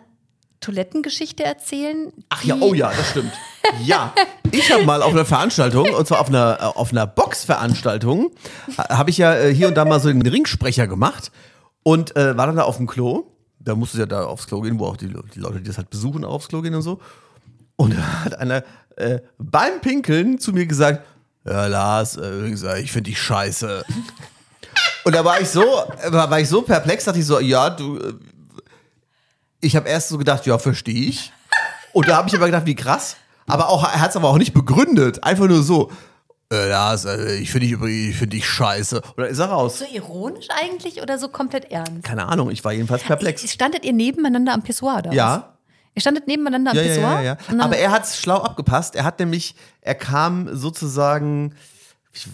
[0.61, 2.13] Toilettengeschichte erzählen.
[2.29, 3.33] Ach ja, oh ja, das stimmt.
[3.83, 4.13] Ja,
[4.51, 8.31] Ich habe mal auf einer Veranstaltung, und zwar auf einer, äh, auf einer Boxveranstaltung,
[8.77, 11.31] ha- habe ich ja äh, hier und da mal so den Ringsprecher gemacht
[11.83, 13.25] und äh, war dann da auf dem Klo.
[13.59, 15.89] Da musste ja da aufs Klo gehen, wo auch die, die Leute, die das halt
[15.89, 16.99] besuchen, aufs Klo gehen und so.
[17.75, 18.63] Und da hat einer
[18.95, 21.05] äh, beim Pinkeln zu mir gesagt,
[21.45, 23.83] ja Lars, äh, äh, ich finde dich scheiße.
[25.03, 27.71] Und da war ich so, äh, war, war ich so perplex, dachte ich so, ja,
[27.71, 28.13] du, äh,
[29.59, 31.31] ich habe erst so gedacht, ja, verstehe ich.
[31.93, 33.15] Und da habe ich aber gedacht, wie krass.
[33.47, 35.23] Aber auch, er hat es aber auch nicht begründet.
[35.23, 35.91] Einfach nur so,
[36.51, 39.01] äh, Lars, äh, ich finde dich übrigens, ich finde dich scheiße.
[39.17, 39.79] Dann ist er raus.
[39.79, 42.03] So ironisch eigentlich oder so komplett ernst?
[42.03, 43.49] Keine Ahnung, ich war jedenfalls perplex.
[43.51, 45.11] Standet ihr nebeneinander am Pissoir da?
[45.11, 45.53] Ja.
[45.95, 47.11] Ihr standet nebeneinander am Ja, ja, Pissoir?
[47.13, 47.37] ja, ja.
[47.49, 48.95] Dann- Aber er hat es schlau abgepasst.
[48.95, 51.53] Er hat nämlich, er kam sozusagen,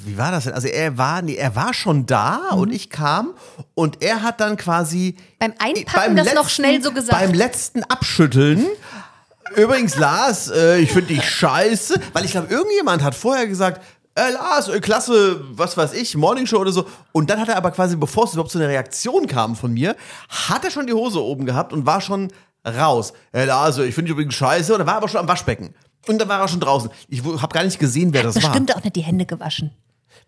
[0.06, 0.54] wie, war das denn?
[0.54, 2.58] Also er war, nee, er war schon da Mhm.
[2.60, 3.34] und ich kam
[3.76, 7.12] und er hat dann quasi Beim Einpacken das noch schnell so gesagt.
[7.20, 8.66] Beim letzten Abschütteln.
[9.56, 13.82] Übrigens, Lars, äh, ich finde dich scheiße, weil ich glaube, irgendjemand hat vorher gesagt,
[14.18, 16.86] äh, Lars, äh, klasse, was weiß ich, Morningshow oder so.
[17.12, 19.96] Und dann hat er aber quasi, bevor es überhaupt zu einer Reaktion kam von mir,
[20.30, 22.32] hat er schon die Hose oben gehabt und war schon
[22.66, 23.14] raus.
[23.32, 24.74] Äh, Lars, ich finde übrigens scheiße.
[24.74, 25.74] Und er war aber schon am Waschbecken.
[26.08, 26.90] Und dann war er schon draußen.
[27.10, 28.50] Ich habe gar nicht gesehen, wer das war.
[28.52, 29.72] Bestimmt auch nicht die Hände gewaschen.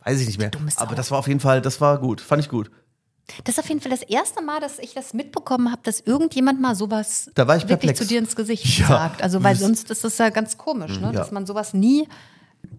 [0.04, 0.52] Weiß ich nicht mehr.
[0.78, 2.22] Aber das war auf jeden Fall, das war gut.
[2.22, 2.70] Fand ich gut.
[3.44, 6.60] Das ist auf jeden Fall das erste Mal, dass ich das mitbekommen habe, dass irgendjemand
[6.60, 8.00] mal sowas Da war ich wirklich perplex.
[8.00, 8.88] zu dir ins Gesicht Ja.
[8.88, 9.22] sagt.
[9.22, 11.12] Also weil sonst ist das ja ganz komisch, ne?
[11.12, 12.08] dass man sowas nie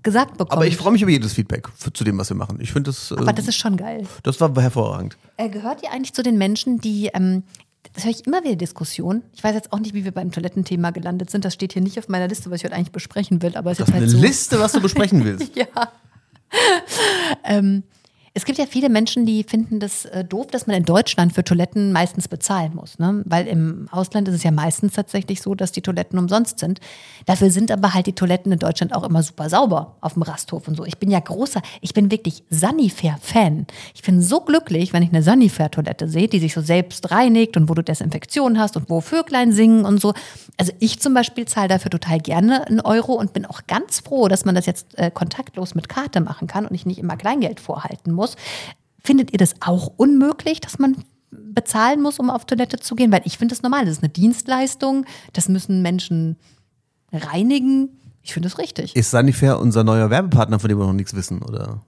[0.03, 0.53] gesagt bekommt.
[0.53, 2.59] Aber ich freue mich über jedes Feedback für, zu dem, was wir machen.
[2.61, 4.07] Ich finde das, Aber das ist schon geil.
[4.23, 5.17] das war hervorragend.
[5.37, 7.43] Äh, gehört ihr eigentlich zu den Menschen, die, ähm,
[7.95, 9.23] das höre ich immer wieder Diskussionen.
[9.35, 11.45] Ich weiß jetzt auch nicht, wie wir beim Toilettenthema gelandet sind.
[11.45, 13.57] Das steht hier nicht auf meiner Liste, was ich heute eigentlich besprechen will.
[13.57, 14.19] Aber es ist jetzt ist halt eine so.
[14.21, 15.51] Liste, was du besprechen willst.
[15.57, 15.67] Ja.
[17.45, 17.85] ähm,
[18.33, 21.43] es gibt ja viele Menschen, die finden das äh, doof, dass man in Deutschland für
[21.43, 23.01] Toiletten meistens bezahlen muss.
[23.01, 23.23] Ne?
[23.25, 26.79] Weil im Ausland ist es ja meistens tatsächlich so, dass die Toiletten umsonst sind.
[27.27, 30.69] Dafür sind aber halt die Toiletten in Deutschland auch immer super sauber auf dem Rasthof
[30.69, 30.85] und so.
[30.85, 33.67] Ich bin ja großer, ich bin wirklich Sanifair-Fan.
[33.95, 37.69] Ich bin so glücklich, wenn ich eine Sanifair-Toilette sehe, die sich so selbst reinigt und
[37.69, 40.15] wo du Desinfektion hast und wo Vöglein singen und so.
[40.57, 44.29] Also ich zum Beispiel zahle dafür total gerne einen Euro und bin auch ganz froh,
[44.29, 47.59] dass man das jetzt äh, kontaktlos mit Karte machen kann und ich nicht immer Kleingeld
[47.59, 48.20] vorhalten muss.
[49.03, 50.97] Findet ihr das auch unmöglich, dass man
[51.31, 53.11] bezahlen muss, um auf Toilette zu gehen?
[53.13, 53.85] Weil ich finde das normal.
[53.85, 55.07] Das ist eine Dienstleistung.
[55.33, 56.37] Das müssen Menschen
[57.13, 57.89] reinigen.
[58.23, 58.95] Ich finde das richtig.
[58.97, 61.81] Ist Sanifair unser neuer Werbepartner, von dem wir noch nichts wissen, oder?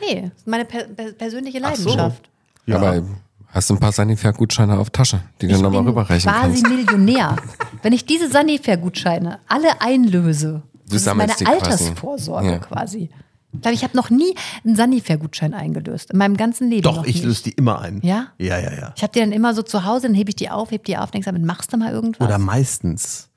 [0.00, 1.88] Nee, das ist meine per per persönliche Ach so.
[1.90, 2.28] Leidenschaft.
[2.66, 2.76] Ja.
[2.76, 3.02] Aber
[3.48, 6.68] hast du ein paar Sanifair-Gutscheine auf Tasche, die du Ich nochmal bin rüberreichen quasi kannst?
[6.68, 7.36] Millionär.
[7.82, 11.56] Wenn ich diese Sanifair-Gutscheine alle einlöse, das ist meine die quasi.
[11.64, 12.58] Altersvorsorge Ja.
[12.58, 13.10] quasi.
[13.52, 14.34] Ich glaube, ich habe noch nie
[14.64, 16.12] einen Sanifair-Gutschein eingelöst.
[16.12, 16.82] In meinem ganzen Leben.
[16.82, 17.26] Doch, ich nie.
[17.26, 18.00] löse die immer ein.
[18.02, 18.28] Ja?
[18.38, 18.92] Ja, ja, ja.
[18.96, 20.96] Ich habe die dann immer so zu Hause, dann hebe ich die auf, heb die
[20.96, 22.26] auf, denkst, damit machst du mal irgendwas.
[22.26, 23.28] Oder meistens.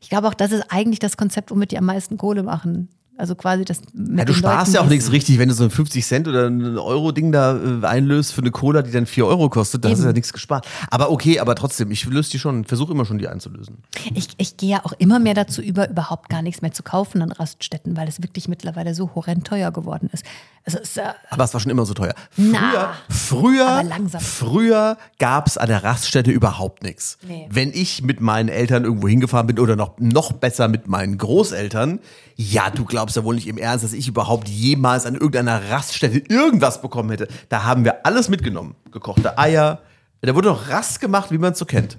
[0.00, 2.88] ich glaube auch, das ist eigentlich das Konzept, womit die am meisten Kohle machen.
[3.18, 5.64] Also quasi das mit Ja, du sparst Leuten, ja auch nichts richtig, wenn du so
[5.64, 9.26] ein 50 Cent oder ein Euro-Ding da äh, einlöst für eine Cola, die dann 4
[9.26, 10.10] Euro kostet, da hast du Eben.
[10.10, 10.68] ja nichts gespart.
[10.88, 13.78] Aber okay, aber trotzdem, ich löse die schon, versuche immer schon die einzulösen.
[14.14, 17.20] Ich, ich gehe ja auch immer mehr dazu über, überhaupt gar nichts mehr zu kaufen
[17.20, 20.24] an Raststätten, weil es wirklich mittlerweile so horrend teuer geworden ist.
[20.64, 22.14] Also es äh, Aber es war schon immer so teuer.
[22.30, 23.82] Früher, Na, früher,
[24.20, 27.18] früher gab es an der Raststätte überhaupt nichts.
[27.26, 27.48] Nee.
[27.50, 32.00] Wenn ich mit meinen Eltern irgendwo hingefahren bin oder noch, noch besser mit meinen Großeltern,
[32.36, 36.18] ja, du glaubst ja wohl nicht im Ernst, dass ich überhaupt jemals an irgendeiner Raststätte
[36.28, 37.28] irgendwas bekommen hätte.
[37.48, 38.74] Da haben wir alles mitgenommen.
[38.92, 39.80] Gekochte Eier.
[40.20, 41.98] Da wurde noch Rast gemacht, wie man es so kennt.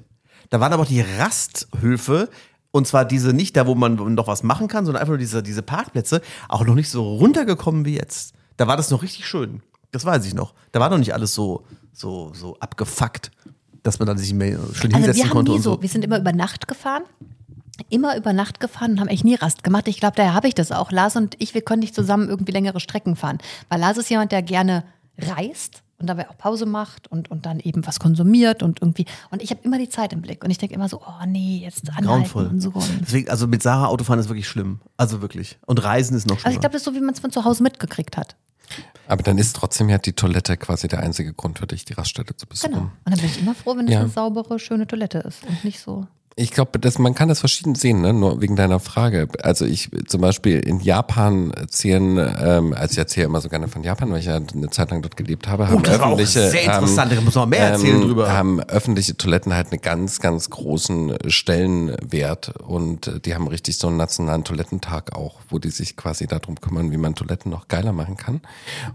[0.50, 2.30] Da waren aber auch die Rasthöfe,
[2.72, 5.41] und zwar diese nicht da, wo man noch was machen kann, sondern einfach nur diese,
[5.41, 8.34] diese Parkplätze, auch noch nicht so runtergekommen wie jetzt.
[8.58, 9.62] Da war das noch richtig schön.
[9.91, 10.54] Das weiß ich noch.
[10.72, 13.32] Da war noch nicht alles so, so, so abgefuckt,
[13.84, 15.82] dass man dann sich mehr schön also hinsetzen wir haben konnte nie und so, so.
[15.82, 17.04] wir sind immer über Nacht gefahren.
[17.89, 19.88] Immer über Nacht gefahren und haben echt nie Rast gemacht.
[19.88, 20.92] Ich glaube, daher habe ich das auch.
[20.92, 23.38] Lars und ich, wir können nicht zusammen irgendwie längere Strecken fahren.
[23.70, 24.84] Weil Lars ist jemand, der gerne
[25.18, 29.06] reist und dabei auch Pause macht und, und dann eben was konsumiert und irgendwie.
[29.32, 30.44] Und ich habe immer die Zeit im Blick.
[30.44, 32.48] Und ich denke immer so, oh nee, jetzt anhalten Grauenvoll.
[32.48, 32.70] und so.
[32.70, 34.80] Und Deswegen, also mit Sarah Autofahren ist wirklich schlimm.
[34.98, 35.58] Also wirklich.
[35.65, 36.46] Und Reisen ist noch schlimmer.
[36.48, 38.36] also ich glaube, das ist so, wie man es von zu Hause mitgekriegt hat.
[39.08, 42.36] Aber dann ist trotzdem ja die Toilette quasi der einzige Grund für dich, die Raststätte
[42.38, 42.72] zu besuchen.
[42.72, 42.84] Genau.
[42.84, 44.02] Und dann bin ich immer froh, wenn es Ja.
[44.02, 46.06] eine saubere, schöne Toilette ist und nicht so.
[46.36, 48.13] Ich glaube, dass man kann das verschieden sehen, ne?
[48.13, 49.28] nur wegen deiner Frage.
[49.44, 53.84] Also ich zum Beispiel in Japan zählen, ähm, also ich erzähle immer so gerne von
[53.84, 56.12] Japan, weil ich ja eine Zeit lang dort gelebt habe, haben Oh, das war auch
[56.13, 58.32] öffentliche, sehr interessant, da muss man mehr erzählen drüber.
[58.32, 63.98] haben öffentliche Toiletten halt einen ganz, ganz großen Stellenwert und die haben richtig so einen
[63.98, 68.15] nationalen Toilettentag auch, wo die sich quasi darum kümmern, wie man Toiletten noch geiler machen
[68.15, 68.42] kann.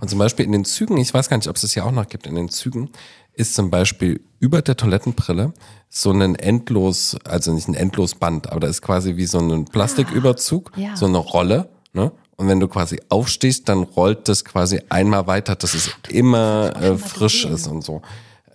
[0.01, 1.93] Und zum Beispiel in den Zügen, ich weiß gar nicht, ob es das ja auch
[1.93, 2.89] noch gibt, in den Zügen
[3.35, 5.53] ist zum Beispiel über der Toilettenbrille
[5.89, 10.73] so ein endlos, also nicht ein Endlosband, aber da ist quasi wie so ein Plastiküberzug,
[10.77, 10.97] Ah, ja.
[10.97, 12.13] so eine Rolle, ne?
[12.37, 16.99] Und wenn du quasi aufstehst, dann rollt das quasi einmal weiter, dass es immer äh,
[16.99, 18.03] frisch ist und so.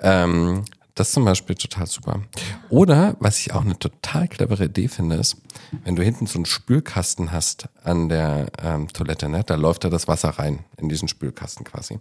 [0.01, 0.65] Ähm,
[0.95, 2.19] das ist zum Beispiel total super.
[2.67, 5.37] Oder, was ich auch eine total clevere Idee finde, ist,
[5.85, 9.89] wenn du hinten so einen Spülkasten hast an der ähm, Toilette, ne, da läuft da
[9.89, 11.99] das Wasser rein in diesen Spülkasten quasi.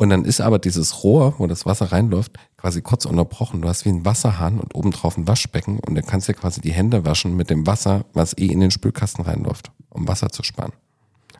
[0.00, 3.60] Und dann ist aber dieses Rohr, wo das Wasser reinläuft, quasi kurz unterbrochen.
[3.62, 6.60] Du hast wie ein Wasserhahn und obendrauf ein Waschbecken und dann kannst du dir quasi
[6.60, 10.44] die Hände waschen mit dem Wasser, was eh in den Spülkasten reinläuft, um Wasser zu
[10.44, 10.72] sparen.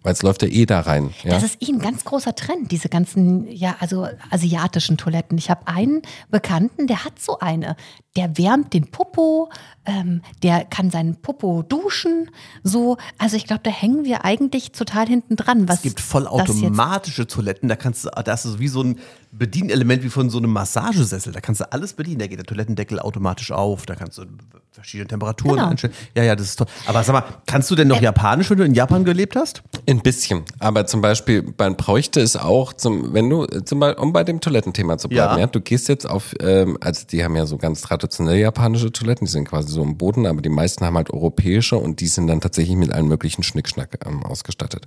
[0.03, 1.11] Weil es läuft ja eh da rein.
[1.23, 1.31] Ja?
[1.31, 5.39] Das ist eh ein ganz großer Trend, diese ganzen, ja, also asiatischen Toiletten.
[5.39, 7.77] Ich habe einen Bekannten, der hat so eine.
[8.19, 9.49] Der wärmt den Popo,
[9.87, 12.31] ähm, der kann seinen Popo duschen,
[12.64, 12.97] so.
[13.16, 15.69] Also ich glaube, da hängen wir eigentlich total hinten dran.
[15.69, 18.99] Was Es gibt vollautomatische Toiletten, da kannst du, da ist es wie so ein
[19.31, 21.33] Bedienelement wie von so einem Massagesessel.
[21.33, 22.19] Da kannst du alles bedienen.
[22.19, 24.25] Da geht der Toilettendeckel automatisch auf, da kannst du
[24.73, 25.69] verschiedene Temperaturen Genau.
[25.69, 25.93] einstellen.
[26.14, 26.66] Ja, ja, das ist toll.
[26.87, 29.62] Aber sag mal, kannst du denn noch Japanisch, wenn du in Japan gelebt hast?
[29.89, 30.45] Ein bisschen.
[30.61, 34.25] Aber zum Beispiel, man bräuchte es auch, zum, wenn du, äh, zum Beispiel, um bei
[34.25, 35.41] dem Toilettenthema zu bleiben, Ja.
[35.41, 35.47] ja.
[35.47, 39.31] du gehst jetzt auf, ähm, also die haben ja so ganz traditionelle japanische Toiletten, die
[39.31, 42.41] sind quasi so im Boden, aber die meisten haben halt europäische und die sind dann
[42.41, 44.87] tatsächlich mit allen möglichen Schnickschnack ähm, ausgestattet.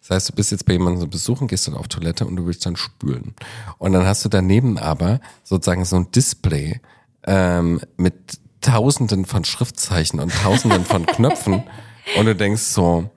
[0.00, 2.46] Das heißt, du bist jetzt bei jemandem so besuchen, gehst dann auf Toilette und du
[2.46, 3.34] willst dann spülen.
[3.78, 6.80] Und dann hast du daneben aber sozusagen so ein Display
[7.26, 8.14] ähm, mit
[8.60, 11.62] tausenden von Schriftzeichen und tausenden von Knöpfen
[12.18, 13.10] und du denkst so,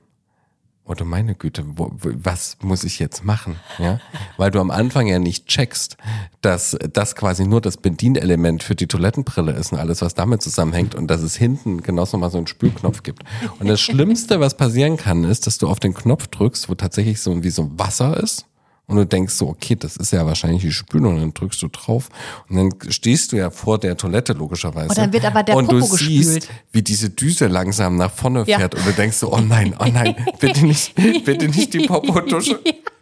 [0.88, 3.56] Oh du meine Güte, wo, was muss ich jetzt machen?
[3.80, 4.00] Ja,
[4.38, 5.98] weil du am Anfang ja nicht checkst,
[6.42, 10.94] dass das quasi nur das Bedienelement für die Toilettenbrille ist und alles, was damit zusammenhängt
[10.94, 13.24] und dass es hinten genauso mal so einen Spülknopf gibt.
[13.60, 17.20] Und das Schlimmste, was passieren kann, ist, dass du auf den Knopf drückst, wo tatsächlich
[17.20, 18.46] so wie so Wasser ist.
[18.88, 21.68] Und du denkst so, okay, das ist ja wahrscheinlich die Spülung, und dann drückst du
[21.70, 22.10] drauf
[22.50, 24.90] und dann stehst du ja vor der Toilette logischerweise.
[24.90, 26.50] Und dann wird aber der und du Popo siehst, gespült.
[26.72, 28.60] wie diese Düse langsam nach vorne Ja.
[28.60, 30.94] fährt und du denkst so, oh nein, oh nein, bitte nicht,
[31.26, 32.60] bitte nicht die Popo-Dusche.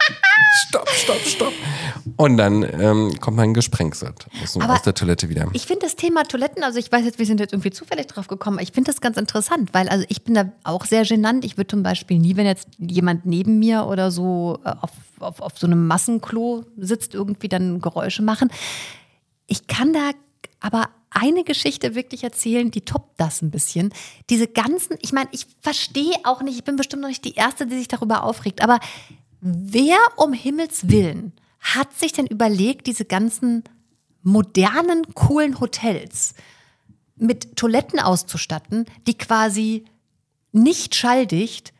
[0.67, 1.53] Stopp, stopp, stopp.
[2.17, 5.47] Und dann ähm, kommt man gesprenkselt aus, aus der Toilette wieder.
[5.53, 8.27] Ich finde das Thema Toiletten, also ich weiß jetzt, wir sind jetzt irgendwie zufällig drauf
[8.27, 11.45] gekommen, aber ich finde das ganz interessant, weil also ich bin da auch sehr genannt.
[11.45, 15.41] Ich würde zum Beispiel nie, wenn jetzt jemand neben mir oder so äh, auf, auf,
[15.41, 18.49] auf so einem Massenklo sitzt, irgendwie dann Geräusche machen.
[19.47, 20.11] Ich kann da
[20.59, 23.93] aber eine Geschichte wirklich erzählen, die toppt das ein bisschen.
[24.29, 27.67] Diese ganzen, ich meine, ich verstehe auch nicht, ich bin bestimmt noch nicht die Erste,
[27.67, 28.79] die sich darüber aufregt, aber
[29.43, 33.63] wer um Himmels Willen hat sich denn überlegt, diese ganzen
[34.21, 36.33] modernen, coolen Hotels
[37.15, 39.85] mit Toiletten auszustatten, die quasi
[40.53, 41.73] nicht schalldicht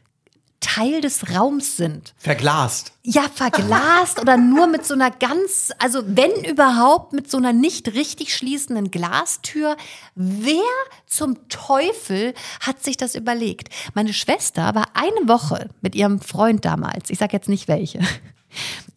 [0.64, 2.14] Teil des Raums sind?
[2.18, 2.94] Verglast.
[3.04, 7.94] Ja, verglast oder nur mit so einer ganz, also wenn überhaupt mit so einer nicht
[7.94, 9.76] richtig schließenden Glastür.
[10.16, 10.64] Wer
[11.06, 13.70] zum Teufel hat sich das überlegt?
[13.94, 18.00] Meine Schwester war eine Woche mit ihrem Freund damals, ich sag jetzt nicht welche,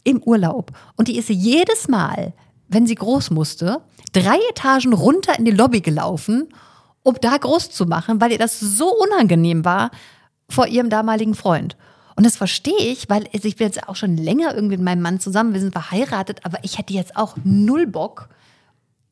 [0.05, 0.71] im Urlaub.
[0.97, 2.33] Und die ist jedes Mal,
[2.69, 6.49] wenn sie groß musste, drei Etagen runter in die Lobby gelaufen,
[7.03, 9.91] um da groß zu machen, weil ihr das so unangenehm war
[10.49, 11.77] vor ihrem damaligen Freund.
[12.17, 15.21] Und das verstehe ich, weil ich bin jetzt auch schon länger irgendwie mit meinem Mann
[15.21, 18.31] zusammen, wir sind verheiratet, aber ich hätte jetzt auch null Bock,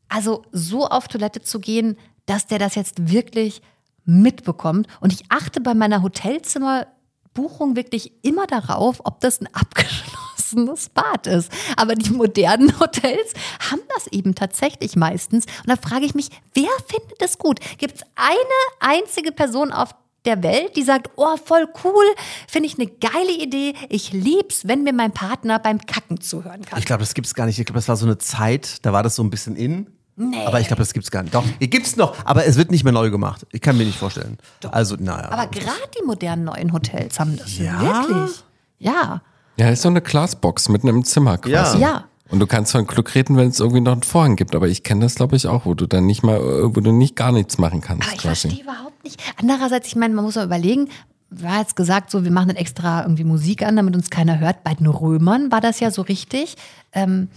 [0.08, 3.60] also so auf Toilette zu gehen, dass der das jetzt wirklich
[4.06, 4.86] mitbekommt.
[5.00, 11.52] Und ich achte bei meiner Hotelzimmerbuchung wirklich immer darauf, ob das ein abgeschlossenes Bad ist.
[11.76, 13.34] Aber die modernen Hotels
[13.70, 15.44] haben das eben tatsächlich meistens.
[15.44, 17.60] Und da frage ich mich, wer findet es gut?
[17.76, 19.94] Gibt es eine einzige Person auf
[20.24, 22.04] der Welt, die sagt, oh, voll cool,
[22.48, 23.74] finde ich eine geile Idee.
[23.88, 26.78] Ich lieb's, wenn mir mein Partner beim Kacken zuhören kann.
[26.78, 27.58] Ich glaube, das gibt's gar nicht.
[27.58, 29.90] Ich glaube, das war so eine Zeit, da war das so ein bisschen in.
[30.16, 30.44] Nee.
[30.46, 31.34] Aber ich glaube, das gibt's gar nicht.
[31.34, 33.46] Doch, gibt's noch, aber es wird nicht mehr neu gemacht.
[33.50, 34.38] Ich kann mir nicht vorstellen.
[34.70, 35.30] Also, naja.
[35.30, 37.80] Aber gerade die modernen neuen Hotels haben das Ja?
[37.80, 38.44] wirklich.
[38.78, 39.22] Ja.
[39.56, 41.78] Ja, ist so eine Glasbox mitten im Zimmer quasi.
[41.78, 42.04] Ja.
[42.34, 44.56] Und du kannst von Glück reden, wenn es irgendwie noch einen Vorhang gibt.
[44.56, 46.90] Aber ich kenne das, glaube ich, auch, wo du dann nicht mal, äh, wo du
[46.90, 48.08] nicht gar nichts machen kannst.
[48.08, 48.48] Aber ich quasi.
[48.48, 49.22] verstehe überhaupt nicht.
[49.40, 50.88] Andererseits, ich meine, man muss mal überlegen,
[51.30, 54.64] war jetzt gesagt, so, wir machen dann extra irgendwie Musik an, damit uns keiner hört.
[54.64, 56.56] Bei den Römern war das ja so richtig.
[56.92, 57.28] Ähm,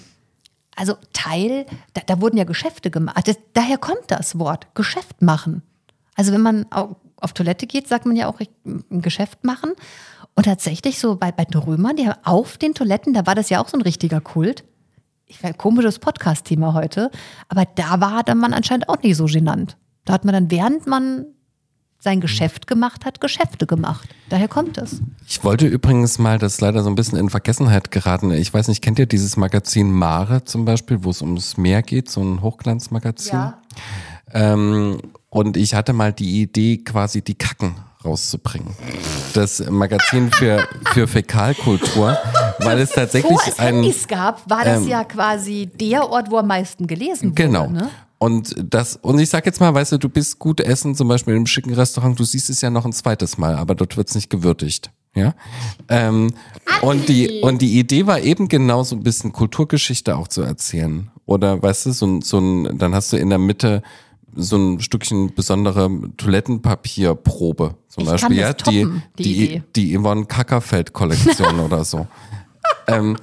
[0.75, 3.27] also Teil, da, da wurden ja Geschäfte gemacht.
[3.27, 5.61] Das, daher kommt das Wort, Geschäft machen.
[6.15, 9.73] Also wenn man au- auf Toilette geht, sagt man ja auch ein Geschäft machen.
[10.33, 13.49] Und tatsächlich so bei, bei den Römern, die haben auf den Toiletten, da war das
[13.49, 14.63] ja auch so ein richtiger Kult.
[15.29, 17.11] Ich war ein komisches Podcast-Thema heute,
[17.49, 19.75] aber da war dann man anscheinend auch nicht so genannt.
[20.05, 21.25] Da hat man dann, während man
[21.99, 24.07] sein Geschäft gemacht hat, Geschäfte gemacht.
[24.29, 25.01] Daher kommt es.
[25.27, 28.31] Ich wollte übrigens mal, das ist leider so ein bisschen in Vergessenheit geraten.
[28.31, 32.09] Ich weiß nicht, kennt ihr dieses Magazin Mare zum Beispiel, wo es ums Meer geht,
[32.09, 33.53] so ein Hochglanzmagazin?
[34.31, 38.75] Ähm, und ich hatte mal die Idee, quasi die Kacken rauszubringen.
[39.33, 42.17] Das Magazin für, für Fäkalkultur,
[42.59, 43.75] weil es tatsächlich Bevor es ein.
[43.75, 47.43] Handys gab, war das ähm, ja quasi der Ort, wo am meisten gelesen wurde.
[47.43, 47.67] Genau.
[47.67, 47.89] Ne?
[48.19, 51.33] Und das, und ich sag jetzt mal, weißt du, du bist gut essen, zum Beispiel
[51.33, 54.15] in einem schicken Restaurant, du siehst es ja noch ein zweites Mal, aber dort wird's
[54.15, 54.91] nicht gewürdigt.
[55.13, 55.33] Ja.
[55.89, 56.33] Ähm,
[56.81, 61.09] und die, und die Idee war eben genau so ein bisschen Kulturgeschichte auch zu erzählen.
[61.25, 63.81] Oder weißt du, so so ein, dann hast du in der Mitte
[64.35, 67.75] so ein Stückchen besondere Toilettenpapierprobe.
[67.87, 69.63] Zum Ich Beispiel, ja, die, die die, Idee.
[69.75, 72.07] die Yvonne Kackerfeld-Kollektion oder so.
[72.87, 73.17] Ähm,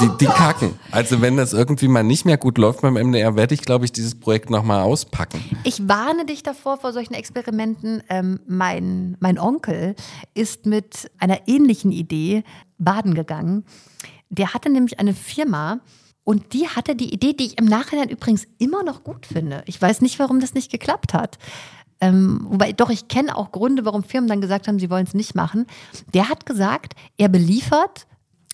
[0.00, 0.74] die, die kacken.
[0.90, 3.92] Also wenn das irgendwie mal nicht mehr gut läuft beim MDR, werde ich, glaube ich,
[3.92, 5.40] dieses Projekt nochmal auspacken.
[5.62, 8.02] Ich warne dich davor vor solchen Experimenten.
[8.08, 9.94] Ähm, mein, mein Onkel
[10.34, 12.44] ist mit einer ähnlichen Idee
[12.78, 13.64] baden gegangen.
[14.30, 15.80] Der hatte nämlich eine Firma
[16.24, 19.62] und die hatte die Idee, die ich im Nachhinein übrigens immer noch gut finde.
[19.66, 21.38] Ich weiß nicht, warum das nicht geklappt hat.
[22.00, 25.14] Ähm, wobei, doch, ich kenne auch Gründe, warum Firmen dann gesagt haben, sie wollen es
[25.14, 25.66] nicht machen.
[26.12, 28.06] Der hat gesagt, er beliefert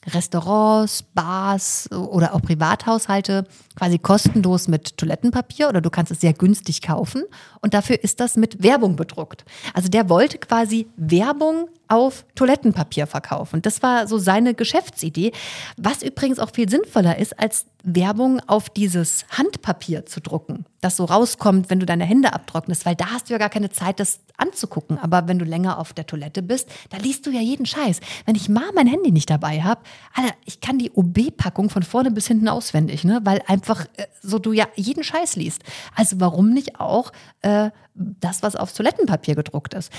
[0.06, 3.46] Restaurants, Bars oder auch Privathaushalte
[3.76, 7.24] quasi kostenlos mit Toilettenpapier oder du kannst es sehr günstig kaufen
[7.60, 9.44] und dafür ist das mit Werbung bedruckt.
[9.74, 13.62] Also der wollte quasi Werbung auf Toilettenpapier verkaufen.
[13.62, 15.32] Das war so seine Geschäftsidee,
[15.76, 21.04] was übrigens auch viel sinnvoller ist, als Werbung auf dieses Handpapier zu drucken, das so
[21.04, 24.20] rauskommt, wenn du deine Hände abtrocknest, weil da hast du ja gar keine Zeit, das
[24.36, 24.98] anzugucken.
[24.98, 28.00] Aber wenn du länger auf der Toilette bist, da liest du ja jeden Scheiß.
[28.24, 29.80] Wenn ich mal mein Handy nicht dabei habe,
[30.14, 33.20] Alter, ich kann die OB-Packung von vorne bis hinten auswendig, ne?
[33.24, 35.62] weil einfach äh, so du ja jeden Scheiß liest.
[35.94, 37.12] Also warum nicht auch
[37.42, 39.90] äh, das, was auf Toilettenpapier gedruckt ist?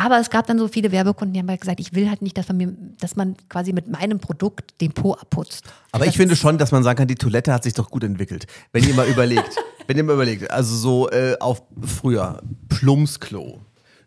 [0.00, 2.38] Aber es gab dann so viele Werbekunden, die haben halt gesagt, ich will halt nicht,
[2.38, 5.64] dass man, mir, dass man quasi mit meinem Produkt den Po abputzt.
[5.92, 8.46] Aber ich finde schon, dass man sagen kann, die Toilette hat sich doch gut entwickelt.
[8.72, 12.40] Wenn ihr mal überlegt, wenn ihr mal überlegt, also so äh, auf früher,
[12.70, 13.60] Plumpsklo,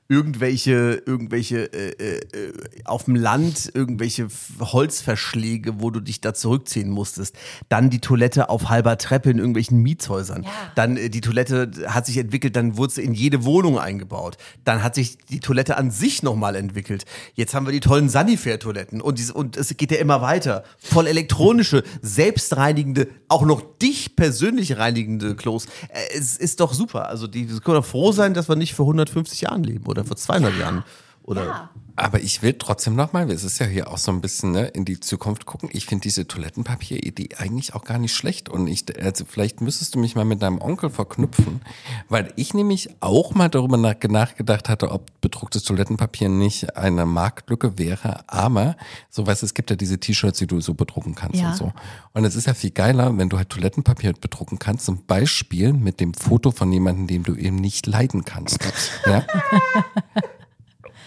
[0.10, 2.51] irgendwelche, irgendwelche äh, äh,
[2.84, 4.28] auf dem Land, irgendwelche
[4.60, 7.36] Holzverschläge, wo du dich da zurückziehen musstest.
[7.70, 10.45] Dann die Toilette auf halber Treppe in irgendwelchen Mietshäusern.
[10.76, 14.38] Dann äh, die Toilette hat sich entwickelt, dann wurde sie in jede Wohnung eingebaut.
[14.66, 17.06] Dann hat sich die Toilette an sich nochmal entwickelt.
[17.34, 20.64] Jetzt haben wir die tollen Sanifair-Toiletten und, diese, und es geht ja immer weiter.
[20.80, 25.66] Voll elektronische, selbstreinigende, auch noch dich persönlich reinigende Klos.
[25.89, 27.08] Äh, es ist doch super.
[27.08, 29.92] Also die, wir können doch froh sein, dass wir nicht vor 150 Jahren leben oder
[30.03, 30.83] vor 200 Jahren.
[31.24, 31.69] Oder Ja.
[31.95, 34.84] Aber ich will trotzdem nochmal, es ist ja hier auch so ein bisschen ne, in
[34.84, 35.69] die Zukunft gucken.
[35.71, 38.49] Ich finde diese Toilettenpapier-Idee eigentlich auch gar nicht schlecht.
[38.49, 41.61] Und ich, also vielleicht müsstest du mich mal mit deinem Onkel verknüpfen,
[42.09, 47.78] weil ich nämlich auch mal darüber nach, nachgedacht hatte, ob bedrucktes Toilettenpapier nicht eine Marktlücke
[47.78, 48.28] wäre.
[48.28, 48.76] Aber,
[49.11, 51.51] so du, es gibt ja diese T-Shirts, die du so bedrucken kannst Ja.
[51.51, 51.74] und so.
[52.13, 55.99] Und es ist ja viel geiler, wenn du halt Toilettenpapier bedrucken kannst, zum Beispiel mit
[55.99, 58.57] dem Foto von jemandem, den du eben nicht leiden kannst.
[59.05, 59.24] Ja?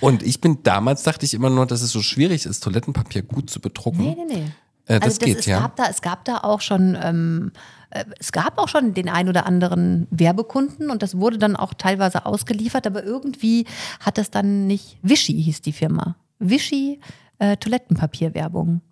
[0.01, 3.51] Und ich bin damals dachte ich immer nur, dass es so schwierig ist, Toilettenpapier gut
[3.51, 4.03] zu bedrucken.
[4.03, 4.45] Nee, nee, nee.
[4.87, 5.61] Äh, das also das, geht, es ja.
[5.61, 7.53] Gab da, es gab da auch schon, ähm,
[7.91, 11.75] äh, es gab auch schon den ein oder anderen Werbekunden und das wurde dann auch
[11.75, 13.67] teilweise ausgeliefert, aber irgendwie
[14.01, 16.17] hat das dann nicht, Vichy hieß die Firma.
[16.39, 17.01] Vichy
[17.39, 18.83] äh, Toilettenpapierwerbung.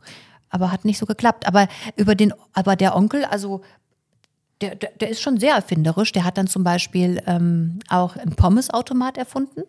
[0.51, 1.49] Aber hat nicht so geklappt.
[1.49, 3.63] Aber über den, aber der Onkel, also
[4.61, 6.13] der, der, der ist schon sehr erfinderisch.
[6.13, 9.63] Der hat dann zum Beispiel ähm, auch einen Pommesautomat erfunden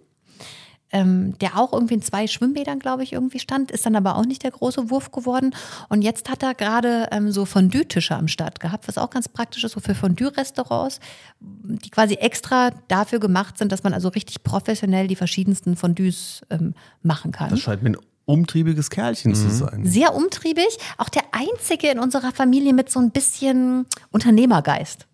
[0.95, 4.25] ähm, der auch irgendwie in zwei Schwimmbädern, glaube ich, irgendwie stand, ist dann aber auch
[4.25, 5.53] nicht der große Wurf geworden.
[5.89, 9.65] Und jetzt hat er gerade ähm, so Fondue-Tische am Start gehabt, was auch ganz praktisch
[9.65, 11.01] ist, so für Fondue-Restaurants,
[11.41, 16.73] die quasi extra dafür gemacht sind, dass man also richtig professionell die verschiedensten Fondues ähm,
[17.03, 17.49] machen kann.
[17.49, 19.85] das scheint mir ein umtriebiges Kerlchen zu sein.
[19.85, 25.07] Sehr umtriebig, auch der einzige in unserer Familie mit so ein bisschen Unternehmergeist.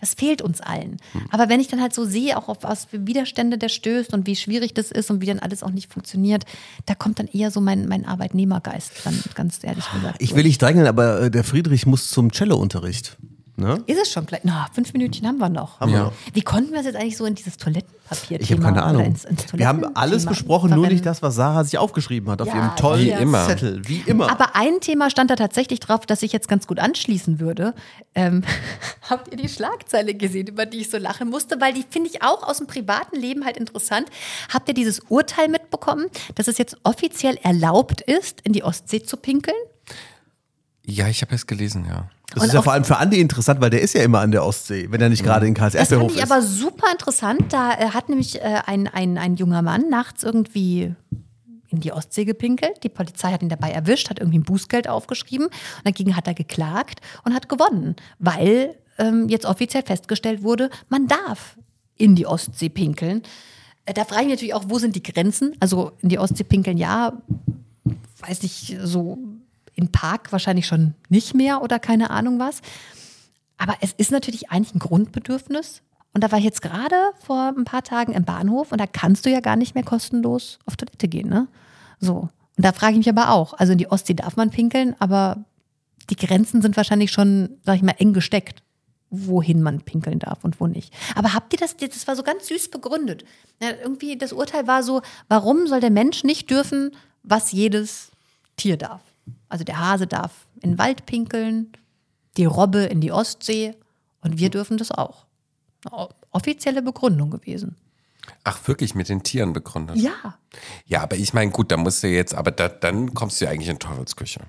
[0.00, 0.96] Das fehlt uns allen.
[1.30, 4.26] Aber wenn ich dann halt so sehe, auch auf was für Widerstände der stößt und
[4.26, 6.44] wie schwierig das ist und wie dann alles auch nicht funktioniert,
[6.86, 10.16] da kommt dann eher so mein, mein Arbeitnehmergeist dann ganz ehrlich gesagt.
[10.20, 13.16] Ich will nicht drängeln, aber äh, der Friedrich muss zum Cello-Unterricht.
[13.60, 13.82] Ne?
[13.86, 14.40] Ist es schon gleich?
[14.44, 15.78] Na, fünf Minütchen haben wir noch.
[15.80, 16.12] Haben wir noch.
[16.32, 19.04] Wie konnten wir es jetzt eigentlich so in dieses Toilettenpapier-Thema Ich habe keine Ahnung.
[19.04, 21.04] ins, ins wir haben alles Toilettenthema besprochen, nur nicht verwenden?
[21.04, 23.46] das, was Sarah sich aufgeschrieben hat auf Ja, ihrem tollen Wie immer.
[23.46, 23.86] Zettel.
[23.86, 24.30] Wie immer.
[24.30, 27.74] Aber ein Thema stand da tatsächlich drauf, das ich jetzt ganz gut anschließen würde.
[28.14, 28.42] Ähm,
[29.10, 31.60] habt ihr die Schlagzeile gesehen, über die ich so lachen musste?
[31.60, 34.08] Weil die finde ich auch aus dem privaten Leben halt interessant.
[34.52, 39.16] Habt ihr dieses Urteil mitbekommen, dass es jetzt offiziell erlaubt ist, in die Ostsee zu
[39.16, 39.56] pinkeln?
[40.90, 42.08] Ja, ich habe es gelesen, ja.
[42.32, 44.30] Das Und ist ja vor allem für Andi interessant, weil der ist ja immer an
[44.30, 46.16] der Ostsee, wenn er nicht gerade in Das Karlsruhe fand ist.
[46.16, 47.52] ich aber super interessant.
[47.52, 50.94] Da äh, hat nämlich äh, ein, ein, ein junger Mann nachts irgendwie
[51.70, 52.82] in die Ostsee gepinkelt.
[52.84, 56.34] Die Polizei hat ihn dabei erwischt, hat irgendwie ein Bußgeld aufgeschrieben und dagegen hat er
[56.34, 61.56] geklagt und hat gewonnen, weil ähm, jetzt offiziell festgestellt wurde, man darf
[61.96, 63.22] in die Ostsee pinkeln.
[63.86, 65.56] Äh, da frage ich mich natürlich auch, wo sind die Grenzen?
[65.60, 67.12] Also in die Ostsee pinkeln, ja,
[68.20, 69.18] weiß nicht, so
[69.80, 72.60] im Park wahrscheinlich schon nicht mehr oder keine Ahnung was.
[73.58, 75.82] Aber es ist natürlich eigentlich ein Grundbedürfnis.
[76.12, 79.26] Und da war ich jetzt gerade vor ein paar Tagen im Bahnhof und da kannst
[79.26, 81.46] du ja gar nicht mehr kostenlos auf Toilette gehen, ne?
[82.00, 82.28] So.
[82.56, 83.54] Und da frage ich mich aber auch.
[83.54, 85.44] Also in die Ostsee darf man pinkeln, aber
[86.10, 88.62] die Grenzen sind wahrscheinlich schon, sag ich mal, eng gesteckt,
[89.10, 90.92] wohin man pinkeln darf und wo nicht.
[91.14, 93.24] Aber habt ihr das, das war so ganz süß begründet.
[93.62, 96.90] Ja, irgendwie das Urteil war so, warum soll der Mensch nicht dürfen,
[97.22, 98.10] was jedes
[98.56, 99.00] Tier darf?
[99.48, 101.72] Also der Hase darf in den Wald pinkeln,
[102.36, 103.74] die Robbe in die Ostsee
[104.20, 105.26] und wir dürfen das auch.
[105.90, 107.76] Eine offizielle Begründung gewesen.
[108.44, 109.96] Ach, wirklich mit den Tieren begründet?
[109.96, 110.38] Ja.
[110.86, 113.50] Ja, aber ich meine, gut, da musst du jetzt, aber da, dann kommst du ja
[113.50, 114.40] eigentlich in Teufelsküche.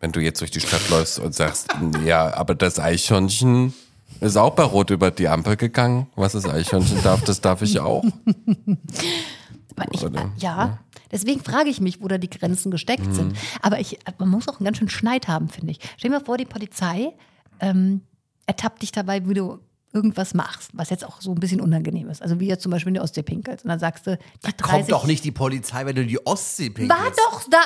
[0.00, 1.68] Wenn du jetzt durch die Stadt läufst und sagst,
[2.04, 3.74] ja, aber das Eichhörnchen
[4.20, 6.06] ist auch bei Rot über die Ampel gegangen.
[6.14, 8.04] Was das Eichhörnchen darf, das darf ich auch.
[9.76, 10.78] Aber ich, äh, ja,
[11.10, 13.36] deswegen frage ich mich, wo da die Grenzen gesteckt sind.
[13.62, 15.80] Aber ich, man muss auch einen ganz schönen Schneid haben, finde ich.
[15.96, 17.12] Stell dir mal vor, die Polizei
[17.60, 18.02] ähm,
[18.46, 19.58] ertappt dich dabei, wie du
[19.92, 22.22] irgendwas machst, was jetzt auch so ein bisschen unangenehm ist.
[22.22, 23.64] Also wie jetzt zum Beispiel in die Ostsee pinkelst.
[23.64, 26.70] Und dann sagst du, die 30, Kommt doch nicht die Polizei, wenn du die Ostsee
[26.70, 27.02] pinkelst.
[27.02, 27.58] War doch da.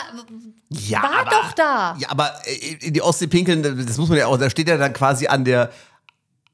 [0.69, 1.97] Ja, war aber, doch da.
[1.99, 4.79] Ja, aber äh, in die Ostsee pinkeln, das muss man ja auch, da steht er
[4.79, 5.71] dann quasi an der,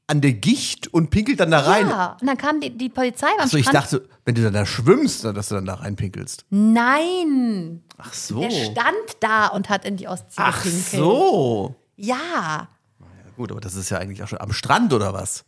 [0.09, 1.87] an der Gicht und pinkelt dann da rein.
[1.87, 3.85] Ja, und dann kam die, die Polizei beim Achso, ich Strand.
[3.85, 6.45] dachte, wenn du dann da schwimmst, dass du dann da reinpinkelst.
[6.49, 8.39] Nein, Ach so.
[8.41, 10.85] der stand da und hat in die Ostsee Ach gepinkelt.
[10.91, 11.75] so.
[11.95, 12.15] Ja.
[12.99, 15.45] Ja, gut, aber das ist ja eigentlich auch schon am Strand oder was?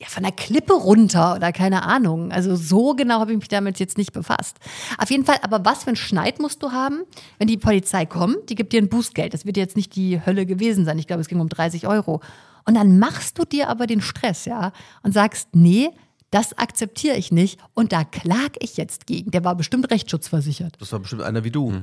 [0.00, 2.32] ja, von der Klippe runter oder keine Ahnung.
[2.32, 4.56] Also so genau habe ich mich damit jetzt nicht befasst.
[4.98, 7.02] Auf jeden Fall, aber was für einen Schneid musst du haben,
[7.38, 9.32] wenn die Polizei kommt, die gibt dir ein Bußgeld.
[9.32, 10.98] Das wird jetzt nicht die Hölle gewesen sein.
[10.98, 12.20] Ich glaube, es ging um 30 Euro.
[12.64, 15.90] Und dann machst du dir aber den Stress, ja, und sagst, nee,
[16.30, 19.30] das akzeptiere ich nicht und da klag ich jetzt gegen.
[19.30, 20.76] Der war bestimmt rechtsschutzversichert.
[20.80, 21.82] Das war bestimmt einer wie du.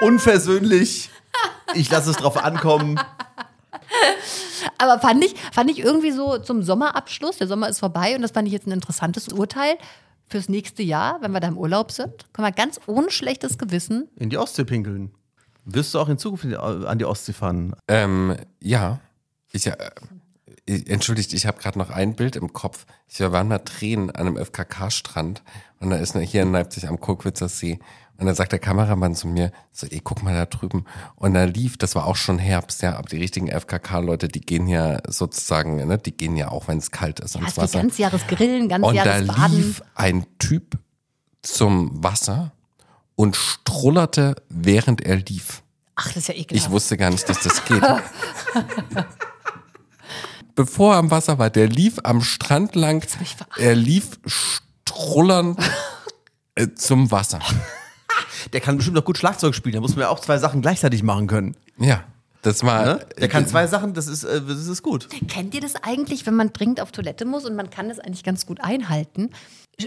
[0.00, 1.10] Unversöhnlich.
[1.74, 3.00] Ich lasse es drauf ankommen.
[4.78, 8.30] Aber fand ich, fand ich irgendwie so zum Sommerabschluss, der Sommer ist vorbei und das
[8.30, 9.76] fand ich jetzt ein interessantes Urteil
[10.28, 12.32] fürs nächste Jahr, wenn wir da im Urlaub sind.
[12.32, 14.08] Können wir ganz ohne schlechtes Gewissen.
[14.16, 15.10] In die Ostsee pinkeln.
[15.70, 17.74] Wirst du auch in Zukunft an die Ostsee fahren?
[17.88, 19.00] Ähm, ja.
[19.52, 19.76] Ich, äh,
[20.64, 22.86] ich- entschuldigt, ich habe gerade noch ein Bild im Kopf.
[23.06, 25.42] Ich war mal Tränen an einem FKK-Strand
[25.80, 27.78] und da ist eine- hier in Leipzig am Kurkwitzer See.
[28.16, 30.84] Und dann sagt der Kameramann zu mir, so, ey, guck mal da drüben.
[31.14, 34.66] Und da lief, das war auch schon Herbst, ja, aber die richtigen FKK-Leute, die gehen
[34.66, 37.78] ja sozusagen, ne, die gehen ja auch, wenn es kalt ist, Hast du Wasser.
[37.78, 40.78] Ganzjahresgrillen, Und da lief ein Typ
[41.42, 42.52] zum Wasser
[43.18, 45.62] und strullerte, während er lief.
[45.96, 46.70] Ach, das ist ja Ich ekelhaft.
[46.70, 47.82] wusste gar nicht, dass das geht.
[50.54, 53.04] Bevor er am Wasser war, der lief am Strand lang,
[53.56, 55.58] er lief strullernd
[56.54, 57.40] äh, zum Wasser.
[58.52, 59.74] Der kann bestimmt auch gut Schlagzeug spielen.
[59.74, 61.56] Da muss man ja auch zwei Sachen gleichzeitig machen können.
[61.76, 62.04] Ja,
[62.42, 62.84] das war.
[62.84, 63.06] Ne?
[63.18, 65.08] Der kann zwei Sachen, das ist, äh, das ist gut.
[65.28, 68.22] Kennt ihr das eigentlich, wenn man dringend auf Toilette muss und man kann das eigentlich
[68.22, 69.30] ganz gut einhalten?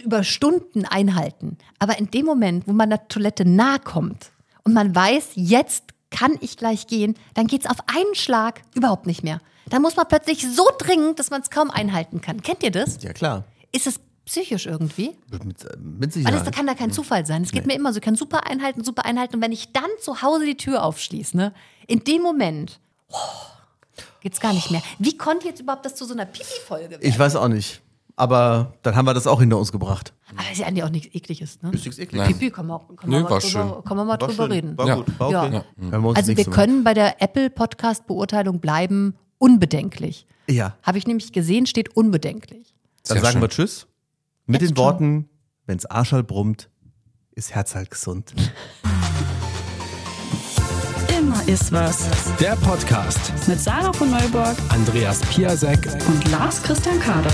[0.04, 1.58] Über Stunden einhalten.
[1.80, 4.32] Aber in dem Moment, wo man der Toilette nahe kommt
[4.64, 9.06] und man weiß, jetzt kann ich gleich gehen, dann geht es auf einen Schlag überhaupt
[9.08, 9.40] nicht mehr.
[9.70, 12.42] Dann muss man plötzlich so dringend, dass man es kaum einhalten kann.
[12.42, 13.02] Kennt ihr das?
[13.02, 13.46] Ja, klar.
[13.72, 15.18] Ist es psychisch irgendwie?
[15.32, 15.64] Mit, mit
[16.02, 16.48] Weil Sicherheit.
[16.48, 17.44] das kann da kein Zufall sein.
[17.44, 19.36] Es geht mir immer so, ich kann super einhalten, super einhalten.
[19.36, 21.54] Und wenn ich dann zu Hause die Tür aufschließe, ne,
[21.88, 22.80] in dem Moment
[23.10, 23.18] oh,
[24.22, 24.82] geht's gar nicht mehr.
[25.00, 27.02] Wie konnte jetzt überhaupt das zu so einer Pipi-Folge werden?
[27.06, 27.82] Ich weiß auch nicht.
[28.22, 30.14] Aber dann haben wir das auch hinter uns gebracht.
[30.38, 31.72] Aber ist ja eigentlich auch nichts Ekliges, ne?
[31.72, 32.22] Ist nichts eklig.
[32.28, 33.84] Pipi, kann man, kann Nö, man, mal, drüber, schön.
[33.84, 34.52] kann man mal War drüber schön.
[34.52, 34.78] reden.
[34.78, 34.96] War Ja.
[34.96, 35.20] gut.
[35.20, 35.54] War okay.
[35.56, 35.90] Ja.
[35.90, 36.56] Hören wir uns Also wir nächste Mal.
[36.56, 40.28] können bei der Apple-Podcast-Beurteilung bleiben unbedenklich.
[40.48, 40.76] Ja.
[40.84, 42.76] Habe ich nämlich gesehen, steht unbedenklich.
[43.08, 43.42] Dann Sehr sagen schön.
[43.42, 43.88] wir Tschüss.
[44.46, 44.78] Mit Jetzt den.
[44.78, 45.28] Worten,
[45.66, 46.70] wenn's Arschal brummt,
[47.32, 48.36] ist Herz halt gesund.
[51.18, 52.08] Immer ist was.
[52.40, 53.34] Der Podcast.
[53.48, 57.32] Mit Sarah von Neuburg Andreas Piasek und Lars Christian Kader.